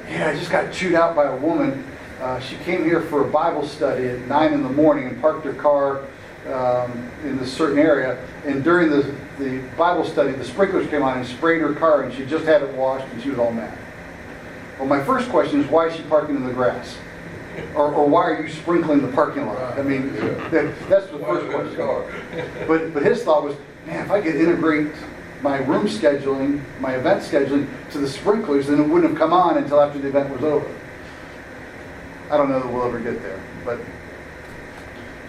[0.09, 1.85] Yeah, I just got chewed out by a woman.
[2.21, 5.45] Uh, she came here for a Bible study at 9 in the morning and parked
[5.45, 6.05] her car
[6.53, 8.23] um, in this certain area.
[8.45, 12.15] And during the, the Bible study, the sprinklers came on and sprayed her car, and
[12.15, 13.77] she just had it washed, and she was all mad.
[14.79, 16.97] Well, my first question is why is she parking in the grass?
[17.75, 19.79] Or, or why are you sprinkling the parking lot?
[19.79, 20.13] I mean,
[20.51, 22.67] that, that's the first question.
[22.69, 24.93] But, but his thought was, man, if I could integrate
[25.43, 29.59] my room scheduling, my event scheduling to the sprinklers, then it wouldn't have come on
[29.59, 30.67] until after the event was over.
[32.31, 33.79] I don't know that we'll ever get there, but,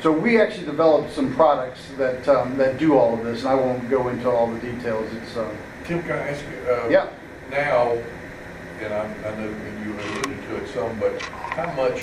[0.02, 3.56] so we actually developed some products that, um, that do all of this, and I
[3.56, 6.72] won't go into all the details, it's, um, Tim, can I ask you?
[6.72, 7.08] uh, Yeah.
[7.52, 7.98] Now,
[8.82, 12.02] and I, I know, and you alluded to it some, but how much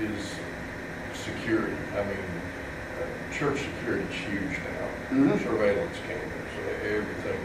[0.00, 0.34] is
[1.14, 1.76] security?
[1.94, 2.16] I mean,
[3.00, 5.16] uh, church security is huge now.
[5.16, 5.42] Mhm.
[5.42, 6.21] Surveillance cameras,
[6.96, 7.40] everything.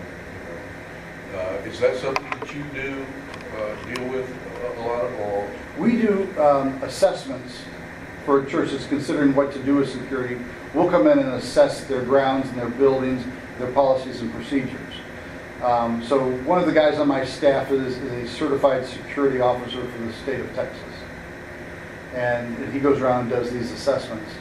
[1.36, 3.06] Uh, Is that something that you do,
[3.58, 4.30] uh, deal with
[4.78, 5.50] a- lot of, or?
[5.78, 7.62] We do um, assessments
[8.26, 10.38] for churches considering what to do with security.
[10.74, 13.24] We'll come in and assess their grounds and their buildings,
[13.60, 14.94] their policies and procedures.
[15.64, 19.82] Um, So one of the guys on my staff is is a certified security officer
[19.82, 20.82] for the state of Texas.
[22.16, 24.32] And he goes around and does these assessments.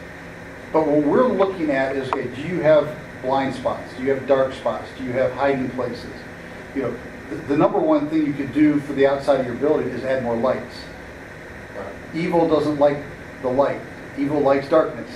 [0.72, 2.88] But what we're looking at is, okay, do you have
[3.22, 3.92] blind spots?
[3.96, 4.88] Do you have dark spots?
[4.98, 6.12] Do you have hiding places?
[6.74, 6.96] You know,
[7.30, 10.04] the, the number one thing you could do for the outside of your building is
[10.04, 10.76] add more lights.
[11.76, 11.82] Uh,
[12.14, 12.98] evil doesn't like
[13.42, 13.80] the light.
[14.18, 15.10] Evil likes darkness.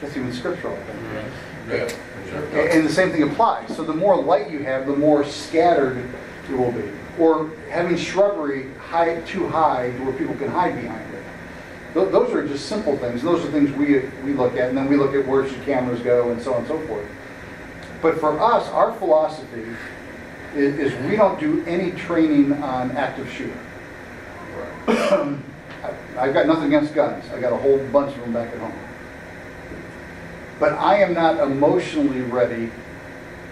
[0.00, 0.98] That's even scriptural, I think.
[0.98, 1.70] Mm-hmm.
[1.70, 2.58] Yeah.
[2.60, 3.74] And and the same thing applies.
[3.76, 5.98] So the more light you have, the more scattered
[6.48, 6.90] it will be.
[7.18, 11.11] Or having shrubbery high, too high where people can hide behind it.
[11.94, 13.22] Th- Those are just simple things.
[13.22, 14.68] Those are things we, we look at.
[14.68, 17.06] And then we look at where should cameras go and so on and so forth.
[18.00, 19.64] But for us, our philosophy
[20.54, 23.58] is, is we don't do any training on active shooter.
[26.18, 27.24] I've got nothing against guns.
[27.30, 28.72] I got a whole bunch of them back at home.
[30.58, 32.70] But I am not emotionally ready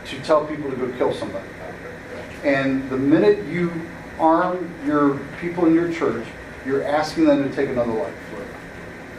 [0.07, 1.49] to tell people to go kill somebody.
[2.45, 3.73] And the minute you
[4.19, 6.27] arm your people in your church,
[6.67, 8.15] you're asking them to take another life,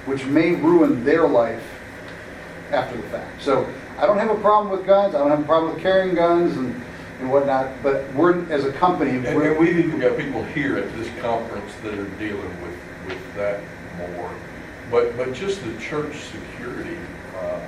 [0.05, 1.63] which may ruin their life
[2.71, 3.41] after the fact.
[3.41, 5.13] So I don't have a problem with guns.
[5.15, 6.81] I don't have a problem with carrying guns and,
[7.19, 7.69] and whatnot.
[7.83, 11.73] But we're as a company, And, and we've even got people here at this conference
[11.83, 13.61] that are dealing with, with that
[13.97, 14.31] more.
[14.89, 16.97] But, but just the church security,
[17.39, 17.59] uh,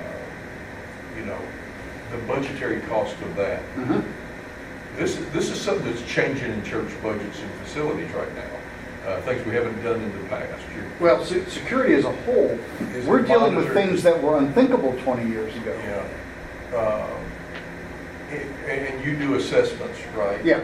[1.16, 1.38] you know,
[2.10, 3.62] the budgetary cost of that.
[3.76, 4.04] Mhm.
[4.96, 8.53] This, this is something that's changing in church budgets and facilities right now.
[9.06, 10.62] Uh, things we haven't done in the past.
[10.98, 12.58] Well, se- security as a whole,
[12.94, 13.74] Is we're it dealing with monitored?
[13.90, 15.76] things that were unthinkable 20 years ago.
[15.84, 16.78] Yeah.
[16.78, 17.20] Um,
[18.66, 20.42] And, and you do assessments, right?
[20.44, 20.60] Yeah.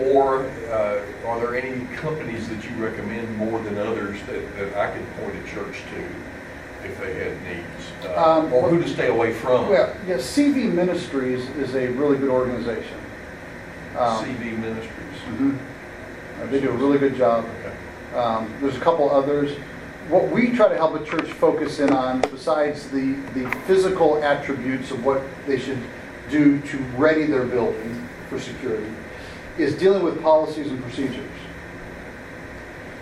[0.00, 4.90] Or uh, are there any companies that you recommend more than others that, that I
[4.90, 7.92] could point a church to if they had needs?
[8.04, 9.68] Uh, Um, Or who to stay away from?
[9.68, 12.98] Well, yeah, CV Ministries is a really good organization.
[13.96, 15.18] Um, CV Ministries.
[15.30, 15.56] mhm.
[16.40, 17.44] Uh, They do a really good job.
[18.14, 19.56] Um, There's a couple others.
[20.08, 24.90] What we try to help a church focus in on, besides the, the physical attributes
[24.90, 25.78] of what they should
[26.30, 28.90] do to ready their building for security,
[29.58, 31.30] is dealing with policies and procedures.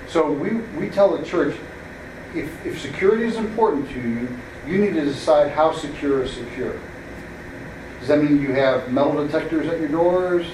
[0.09, 1.57] So we, we tell the church,
[2.35, 4.29] if, if security is important to you,
[4.67, 6.79] you need to decide how secure is secure.
[8.01, 10.47] Does that mean you have metal detectors at your doors?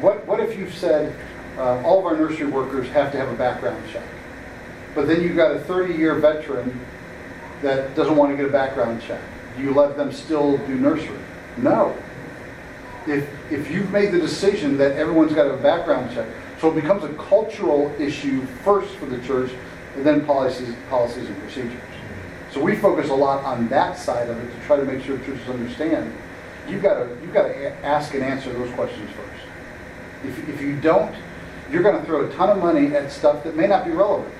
[0.00, 1.14] What, what if you said,
[1.56, 4.04] uh, all of our nursery workers have to have a background check?
[4.94, 6.80] But then you've got a 30-year veteran
[7.62, 9.20] that doesn't want to get a background check.
[9.56, 11.18] Do you let them still do nursery?
[11.56, 11.96] No.
[13.06, 16.28] If, if you've made the decision that everyone's got a background check,
[16.60, 19.50] so it becomes a cultural issue first for the church,
[19.96, 21.80] and then policies, policies and procedures.
[22.52, 25.18] So we focus a lot on that side of it to try to make sure
[25.18, 26.12] churches understand.
[26.68, 29.37] You've got to, you've got to ask and answer those questions first.
[30.24, 31.14] If, if you don't,
[31.70, 34.34] you're going to throw a ton of money at stuff that may not be relevant.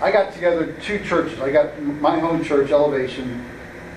[0.00, 1.40] I got together two churches.
[1.40, 3.44] I got my home church, Elevation,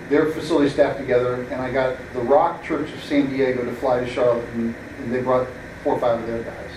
[0.10, 4.00] their facility staff together, and I got the Rock Church of San Diego to fly
[4.00, 5.48] to Charlotte, and, and they brought
[5.84, 6.72] four or five of their guys.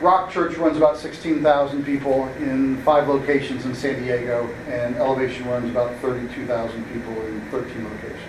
[0.00, 5.68] Rock Church runs about 16,000 people in five locations in San Diego, and Elevation runs
[5.70, 8.22] about 32,000 people in 13 locations.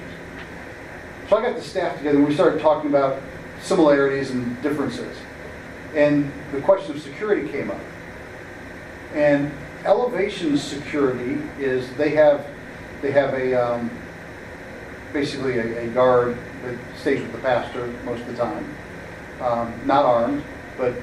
[1.30, 3.22] So I got the staff together, and we started talking about
[3.62, 5.16] similarities and differences.
[5.96, 7.80] And the question of security came up.
[9.14, 9.52] And
[9.86, 12.46] Elevation Security is, they have,
[13.02, 13.90] they have a, um,
[15.14, 18.76] basically a, a guard that stays with the pastor most of the time.
[19.42, 20.44] Um, not armed,
[20.78, 20.94] but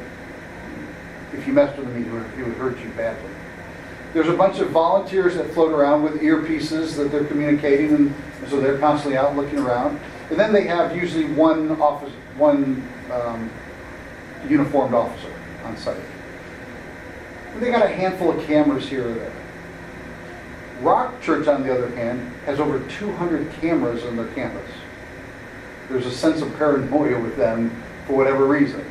[1.32, 3.30] if you messed with him, he would, he would hurt you badly.
[4.12, 8.14] There's a bunch of volunteers that float around with earpieces that they're communicating, and
[8.48, 10.00] so they're constantly out looking around.
[10.30, 13.50] And then they have usually one office, one um,
[14.48, 15.32] uniformed officer
[15.64, 15.96] on site.
[17.52, 19.32] And they got a handful of cameras here or there.
[20.80, 24.70] Rock Church, on the other hand, has over 200 cameras on their campus.
[25.88, 27.70] There's a sense of paranoia with them
[28.06, 28.84] for whatever reason.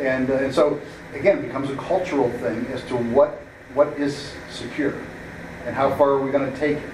[0.00, 0.80] And, uh, and so,
[1.14, 3.42] again, it becomes a cultural thing as to what,
[3.74, 4.94] what is secure
[5.64, 6.90] and how far are we going to take it.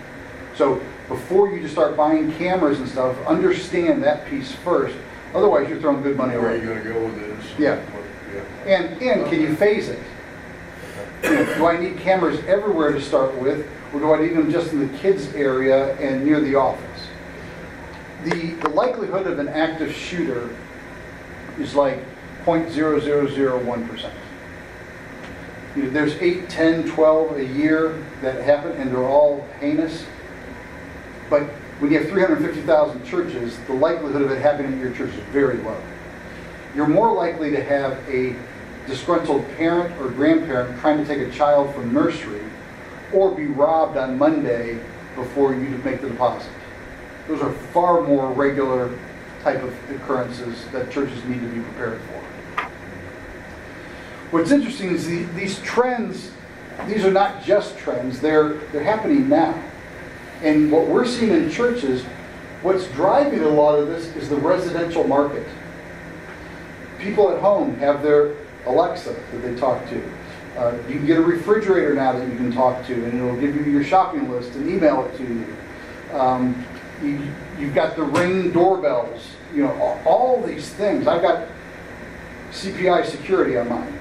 [0.57, 4.97] So before you just start buying cameras and stuff, understand that piece first.
[5.35, 7.59] Otherwise, you're throwing good money Where are you gonna go with this?
[7.59, 7.83] Yeah.
[8.35, 8.77] Yeah.
[8.77, 9.99] And, and can you phase it?
[11.23, 14.51] You know, Do I need cameras everywhere to start with, or do I need them
[14.51, 17.09] just in the kids' area and near the office?
[18.25, 20.51] The, the likelihood of an active shooter
[21.59, 21.99] is like
[22.45, 24.11] 0.0001%.
[25.75, 30.05] You know, there's 8, 10, 12 a year that happen, and they're all heinous.
[31.31, 31.49] But
[31.83, 35.57] when you have 350,000 churches, the likelihood of it happening at your church is very
[35.65, 35.83] low.
[36.77, 38.37] You're more likely to have a
[38.87, 42.45] disgruntled parent or grandparent trying to take a child from nursery
[43.13, 44.79] or be robbed on Monday
[45.17, 46.53] before you make the deposit.
[47.27, 48.97] Those are far more regular
[49.43, 52.69] type of occurrences that churches need to be prepared for.
[54.31, 56.31] What's interesting is the, these trends,
[56.87, 59.61] these are not just trends, they're, they're happening now.
[60.43, 62.03] And what we're seeing in churches,
[62.63, 65.47] what's driving a lot of this is the residential market.
[66.99, 68.35] People at home have their
[68.67, 70.13] Alexa that they talk to.
[70.57, 73.55] Uh, you can get a refrigerator now that you can talk to, and it'll give
[73.57, 75.57] you your shopping list and email it to you.
[76.13, 76.67] Um,
[77.03, 77.21] you
[77.59, 81.07] you've got the ring doorbells, you know, all, all these things.
[81.07, 81.49] I've got
[82.51, 84.01] CPI security on mine,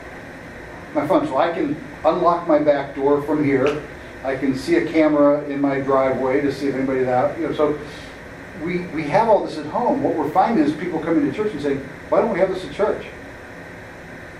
[0.93, 3.81] my phone, so I can unlock my back door from here.
[4.23, 7.37] I can see a camera in my driveway to see if anybody's out.
[7.39, 7.79] You know, so
[8.63, 10.03] we we have all this at home.
[10.03, 12.65] What we're finding is people coming to church and saying, "Why don't we have this
[12.65, 13.05] at church?"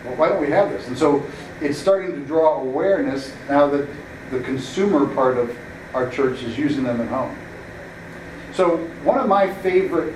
[0.05, 0.87] Well, why don't we have this?
[0.87, 1.23] And so
[1.61, 3.87] it's starting to draw awareness now that
[4.31, 5.55] the consumer part of
[5.93, 7.35] our church is using them at home.
[8.53, 10.15] So one of my favorite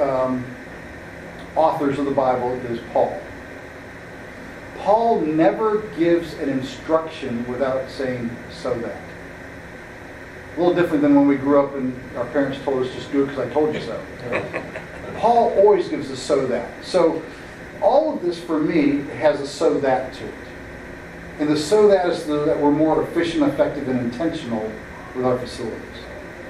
[0.00, 0.44] um,
[1.56, 3.20] authors of the Bible is Paul.
[4.82, 9.00] Paul never gives an instruction without saying so that.
[10.56, 13.22] A little different than when we grew up and our parents told us just do
[13.22, 14.04] it because I told you so.
[15.18, 16.84] Paul always gives a so that.
[16.84, 17.22] So
[17.80, 20.34] all of this for me has a so that to it.
[21.38, 24.68] And the so that is the, that we're more efficient, effective, and intentional
[25.14, 25.78] with our facilities.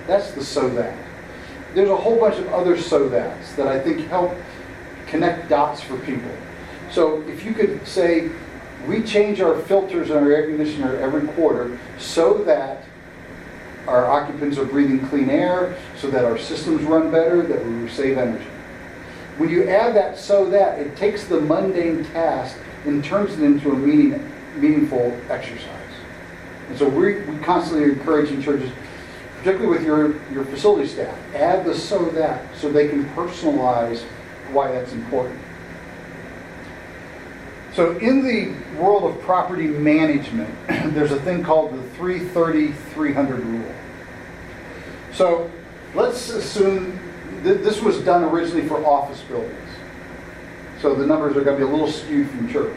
[0.06, 0.96] That's the so that.
[1.74, 4.34] There's a whole bunch of other so that's that I think help
[5.06, 6.30] connect dots for people.
[6.92, 8.30] So if you could say,
[8.86, 12.84] we change our filters in our air conditioner every quarter so that
[13.86, 18.18] our occupants are breathing clean air, so that our systems run better, that we save
[18.18, 18.46] energy.
[19.38, 23.72] When you add that so that, it takes the mundane task and turns it into
[23.72, 25.68] a meaning, meaningful exercise.
[26.68, 28.70] And so we, we constantly encourage in churches,
[29.38, 34.02] particularly with your, your facility staff, add the so that so they can personalize
[34.52, 35.41] why that's important.
[37.74, 40.54] So in the world of property management,
[40.94, 43.74] there's a thing called the 330-300 rule.
[45.12, 45.50] So
[45.94, 46.98] let's assume
[47.42, 49.56] this was done originally for office buildings.
[50.80, 52.76] So the numbers are going to be a little skewed from church.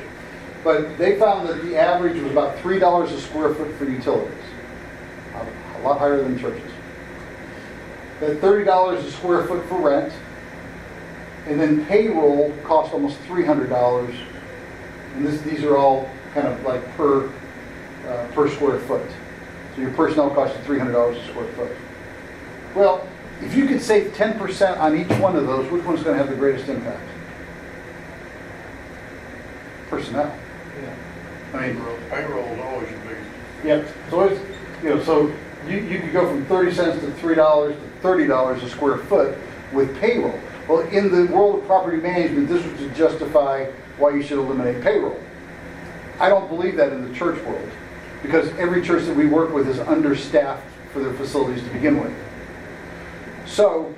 [0.63, 4.33] But they found that the average was about $3 a square foot for utilities.
[5.33, 6.71] A lot higher than churches.
[8.21, 10.13] That $30 a square foot for rent.
[11.47, 14.15] And then payroll cost almost $300
[15.15, 17.31] and this, these are all kind of like per,
[18.07, 19.09] uh, per square foot.
[19.75, 21.71] So your personnel costs you three hundred dollars a square foot.
[22.75, 23.07] Well,
[23.41, 26.29] if you could save ten percent on each one of those, which one's gonna have
[26.29, 27.01] the greatest impact?
[29.89, 30.33] Personnel.
[30.81, 31.59] Yeah.
[31.59, 33.29] I mean, Payroll payroll is always your biggest.
[33.63, 34.41] Yep, so it's,
[34.83, 35.33] you know, so
[35.67, 38.97] you, you could go from thirty cents to three dollars to thirty dollars a square
[38.97, 39.37] foot
[39.73, 40.39] with payroll.
[40.67, 44.83] Well, in the world of property management, this was to justify why you should eliminate
[44.83, 45.19] payroll.
[46.19, 47.69] I don't believe that in the church world,
[48.21, 52.13] because every church that we work with is understaffed for their facilities to begin with.
[53.45, 53.93] So,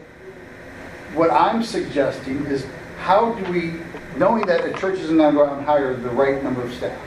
[1.14, 2.66] what I'm suggesting is
[3.00, 3.80] how do we,
[4.18, 6.74] knowing that a church isn't going to go out and hire the right number of
[6.74, 7.00] staff,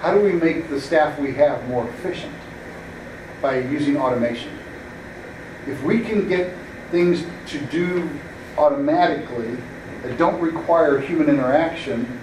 [0.00, 2.34] how do we make the staff we have more efficient?
[3.40, 4.56] By using automation.
[5.66, 6.54] If we can get
[6.90, 8.08] things to do
[8.58, 9.56] automatically
[10.02, 12.20] that don't require human interaction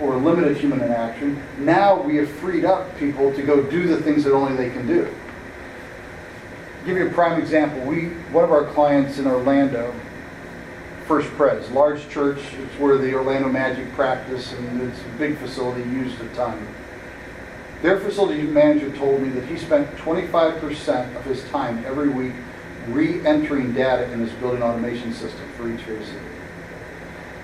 [0.00, 4.24] or limited human interaction, now we have freed up people to go do the things
[4.24, 5.12] that only they can do.
[6.86, 7.80] give you a prime example.
[7.82, 9.94] We, one of our clients in Orlando,
[11.06, 15.82] First Pres, large church, it's where the Orlando Magic practice and it's a big facility
[15.90, 16.66] used at time.
[17.82, 22.34] Their facility manager told me that he spent 25% of his time every week
[22.88, 26.08] re-entering data in his building automation system for each phase.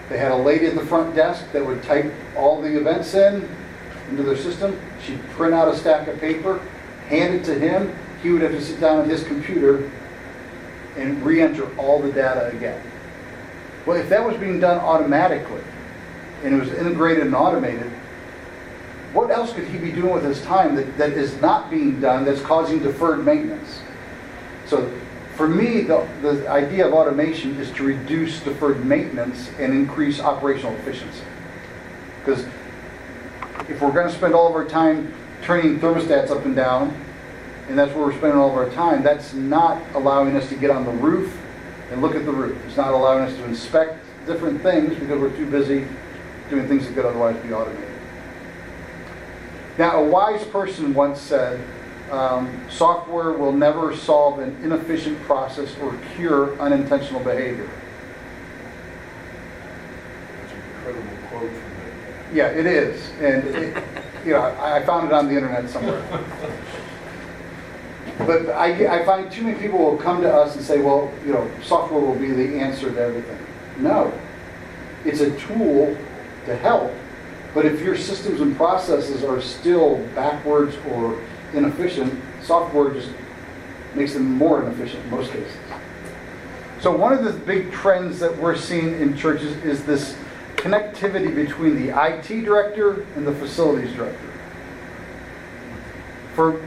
[0.08, 3.48] They had a lady at the front desk that would type all the events in
[4.10, 4.80] into their system.
[5.04, 6.60] She'd print out a stack of paper,
[7.08, 7.94] hand it to him.
[8.22, 9.90] He would have to sit down at his computer
[10.96, 12.80] and re-enter all the data again.
[13.84, 15.62] Well, if that was being done automatically,
[16.42, 17.90] and it was integrated and automated,
[19.12, 22.24] what else could he be doing with his time that, that is not being done,
[22.24, 23.80] that's causing deferred maintenance?
[24.66, 24.92] So
[25.36, 30.74] for me, the, the idea of automation is to reduce deferred maintenance and increase operational
[30.76, 31.24] efficiency.
[32.20, 32.46] Because
[33.68, 35.12] if we're gonna spend all of our time
[35.42, 36.98] turning thermostats up and down,
[37.68, 40.70] and that's where we're spending all of our time, that's not allowing us to get
[40.70, 41.36] on the roof
[41.90, 42.56] and look at the roof.
[42.66, 45.86] It's not allowing us to inspect different things because we're too busy
[46.48, 47.90] doing things that could otherwise be automated.
[49.76, 51.60] Now, a wise person once said,
[52.10, 57.68] um, software will never solve an inefficient process or cure unintentional behavior.
[60.40, 61.70] That's an incredible quote from
[62.30, 63.84] that Yeah, it is, and it,
[64.24, 66.02] you know, I I found it on the internet somewhere.
[68.18, 71.32] But I, I find too many people will come to us and say, well, you
[71.34, 73.38] know, software will be the answer to everything.
[73.78, 74.10] No,
[75.04, 75.94] it's a tool
[76.46, 76.92] to help,
[77.52, 81.20] but if your systems and processes are still backwards or
[81.54, 83.10] inefficient, software just
[83.94, 85.56] makes them more inefficient in most cases.
[86.80, 90.16] So one of the big trends that we're seeing in churches is this
[90.56, 94.32] connectivity between the IT director and the facilities director.
[96.34, 96.62] For,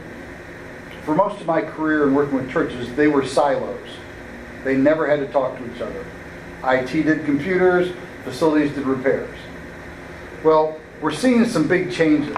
[1.04, 3.88] for most of my career in working with churches, they were silos.
[4.64, 6.04] They never had to talk to each other.
[6.64, 9.36] IT did computers, facilities did repairs.
[10.42, 12.36] Well, we're seeing some big changes.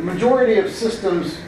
[0.00, 1.42] The majority of systems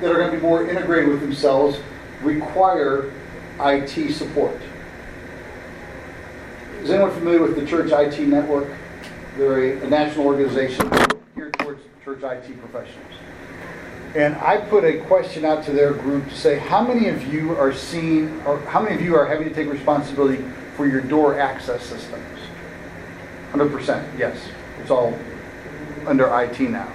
[0.00, 1.78] that are going to be more integrated with themselves
[2.20, 3.12] require
[3.60, 4.60] IT support.
[6.82, 8.76] Is anyone familiar with the Church IT Network?
[9.36, 10.90] They're a, a national organization
[11.36, 13.12] geared towards church IT professionals.
[14.16, 17.56] And I put a question out to their group to say, how many of you
[17.56, 20.42] are seeing, or how many of you are having to take responsibility
[20.74, 22.40] for your door access systems?
[23.52, 24.36] 100%, yes.
[24.80, 25.16] It's all
[26.08, 26.92] under IT now.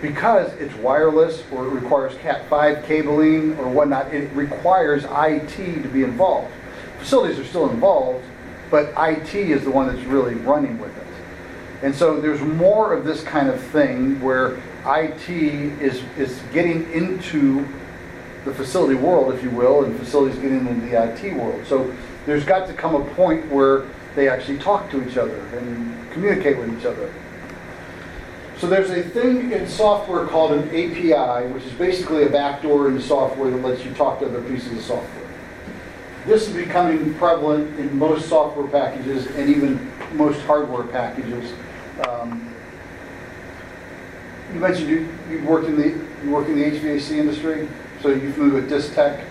[0.00, 6.02] Because it's wireless or it requires Cat5 cabling or whatnot, it requires IT to be
[6.02, 6.52] involved.
[6.98, 8.24] Facilities are still involved,
[8.70, 11.06] but IT is the one that's really running with it.
[11.82, 17.66] And so there's more of this kind of thing where IT is, is getting into
[18.44, 21.66] the facility world, if you will, and facilities getting into the IT world.
[21.66, 21.94] So
[22.26, 26.58] there's got to come a point where they actually talk to each other and communicate
[26.58, 27.12] with each other.
[28.60, 33.00] So there's a thing in software called an API, which is basically a backdoor in
[33.00, 35.30] software that lets you talk to other pieces of software.
[36.26, 41.54] This is becoming prevalent in most software packages and even most hardware packages.
[42.06, 42.54] Um,
[44.52, 47.66] you mentioned you, you worked in the you work in the HVAC industry,
[48.02, 49.24] so you're familiar with Distech.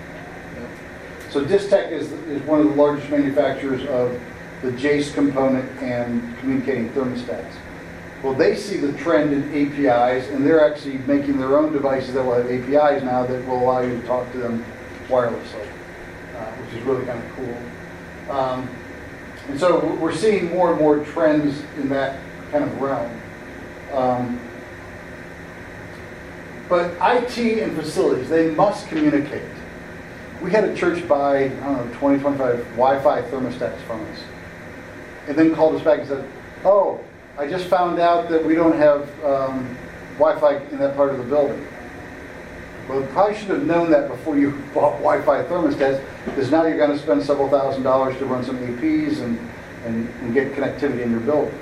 [1.29, 4.19] So Distech is, is one of the largest manufacturers of
[4.63, 7.53] the Jace component and communicating thermostats.
[8.23, 12.23] Well, they see the trend in APIs, and they're actually making their own devices that
[12.23, 14.65] will have APIs now that will allow you to talk to them
[15.07, 15.65] wirelessly,
[16.35, 18.35] uh, which is really kind of cool.
[18.37, 18.69] Um,
[19.47, 22.17] and so we're- seeing more and more trends in that
[22.51, 23.09] kind of realm.
[23.93, 24.39] Um,
[26.67, 29.41] but IT and facilities, they must communicate.
[30.41, 34.19] We had a church buy, I don't know, 20, 25 Wi-Fi thermostats from us.
[35.27, 36.25] And then called us back and said,
[36.63, 36.99] oh,
[37.39, 39.77] I just found out that we don't have um,
[40.17, 41.65] Wi-Fi in that part of the building.
[42.89, 46.91] Well, probably should have known that before you bought Wi-Fi thermostats, because now you're going
[46.91, 49.39] to spend several thousand dollars to run some APs and,
[49.85, 51.57] and, and get connectivity in your building.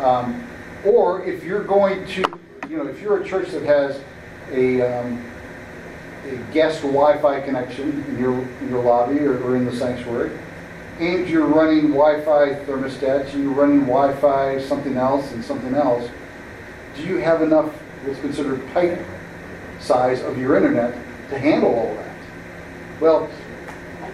[0.00, 0.46] Um,
[0.84, 2.38] or if you're going to,
[2.68, 3.98] you know, if you're a church that has
[4.52, 5.24] a, um,
[6.26, 10.38] a guest Wi-Fi connection in your, in your lobby or, or in the sanctuary,
[10.98, 16.10] and you're running Wi-Fi thermostats, and you're running Wi-Fi something else and something else,
[16.96, 17.72] do you have enough
[18.04, 18.98] what's considered pipe
[19.80, 20.94] size of your internet
[21.28, 22.16] to handle all that?
[23.00, 23.30] Well,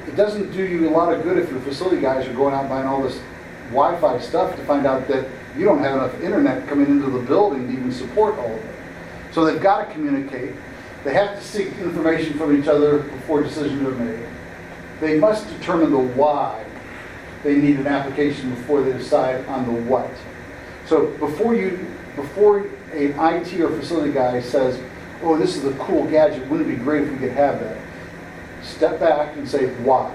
[0.08, 2.68] it doesn't do you a lot of good if your facility guys are going out
[2.68, 3.20] buying all this
[3.68, 7.68] Wi-Fi stuff to find out that you don't have enough internet coming into the building
[7.68, 8.74] to even support all of it.
[9.32, 10.54] So they've got to communicate.
[11.04, 14.26] They have to seek information from each other before decisions are made.
[15.00, 16.64] They must determine the why
[17.42, 20.10] they need an application before they decide on the what.
[20.86, 21.86] So before you,
[22.16, 22.58] before
[22.92, 24.80] an IT or facility guy says,
[25.22, 27.78] oh, this is a cool gadget, wouldn't it be great if we could have that?
[28.62, 30.14] Step back and say, why?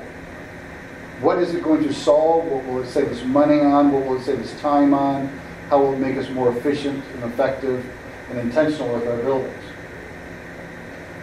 [1.21, 2.45] What is it going to solve?
[2.45, 3.91] What will it save us money on?
[3.91, 5.27] What will it save us time on?
[5.69, 7.85] How will it make us more efficient and effective
[8.29, 9.63] and intentional with our buildings?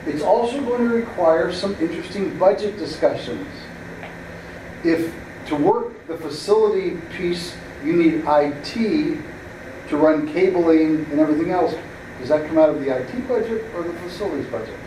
[0.06, 3.46] It's also going to require some interesting budget discussions.
[4.82, 5.14] If
[5.46, 9.18] to work the facility piece, you need IT
[9.88, 11.74] to run cabling and everything else.
[12.18, 14.78] Does that come out of the IT budget or the facilities budget?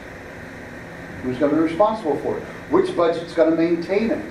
[1.23, 2.43] Who's going to be responsible for it?
[2.71, 4.25] Which budget's going to maintain it?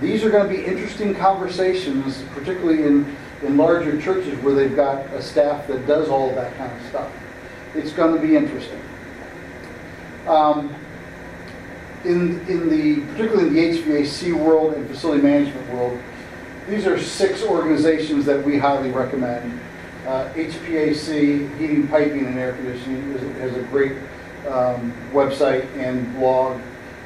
[0.00, 5.06] These are going to be interesting conversations, particularly in, in larger churches where they've got
[5.14, 7.12] a staff that does all that kind of stuff.
[7.74, 8.80] It's going to be interesting.
[10.26, 10.74] Um,
[12.04, 15.98] in, in the, particularly in the HVAC world and facility management world,
[16.68, 19.60] these are six organizations that we highly recommend.
[20.06, 23.92] Uh, HPAC, Heating, Piping, and Air Conditioning, has a great
[24.48, 26.60] um, website and blog.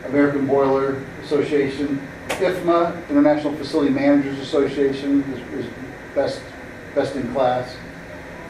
[0.07, 5.73] American Boiler Association, IFMA, International Facility Managers Association, is, is
[6.15, 6.41] best,
[6.95, 7.77] best in class.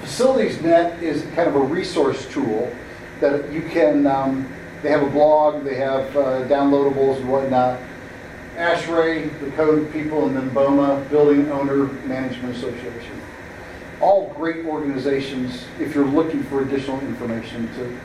[0.01, 2.73] Facilities Net is kind of a resource tool
[3.21, 4.51] that you can, um,
[4.83, 7.81] they have a blog, they have uh, downloadables and whatnot.
[8.57, 13.21] ASHRAE, the code people, and then BOMA, Building Owner Management Association.
[14.01, 17.99] All great organizations if you're looking for additional information to,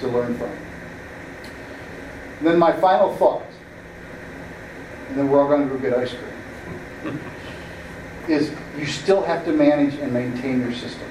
[0.00, 0.50] to learn from.
[2.38, 3.46] And then my final thought,
[5.08, 6.14] and then we're all going to go get ice
[7.02, 7.20] cream,
[8.28, 11.04] is you still have to manage and maintain your systems.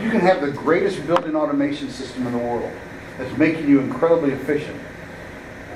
[0.00, 2.72] You can have the greatest building automation system in the world
[3.18, 4.80] that's making you incredibly efficient.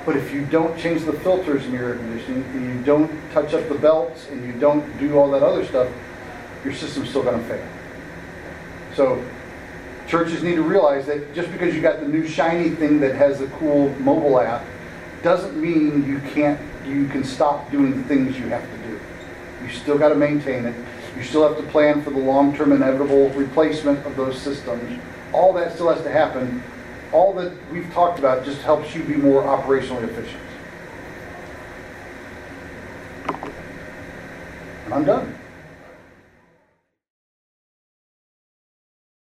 [0.05, 3.53] But if you don't change the filters in your air conditioning, and you don't touch
[3.53, 5.89] up the belts, and you don't do all that other stuff,
[6.63, 7.65] your system's still gonna fail.
[8.95, 9.23] So
[10.07, 13.41] churches need to realize that just because you got the new shiny thing that has
[13.41, 14.65] a cool mobile app,
[15.21, 18.99] doesn't mean you can't, you can stop doing the things you have to do.
[19.63, 20.75] You still gotta maintain it.
[21.15, 24.99] You still have to plan for the long-term inevitable replacement of those systems.
[25.31, 26.61] All that still has to happen.
[27.13, 30.41] All that we've talked about just helps you be more operationally efficient.
[34.85, 35.42] And I'm done.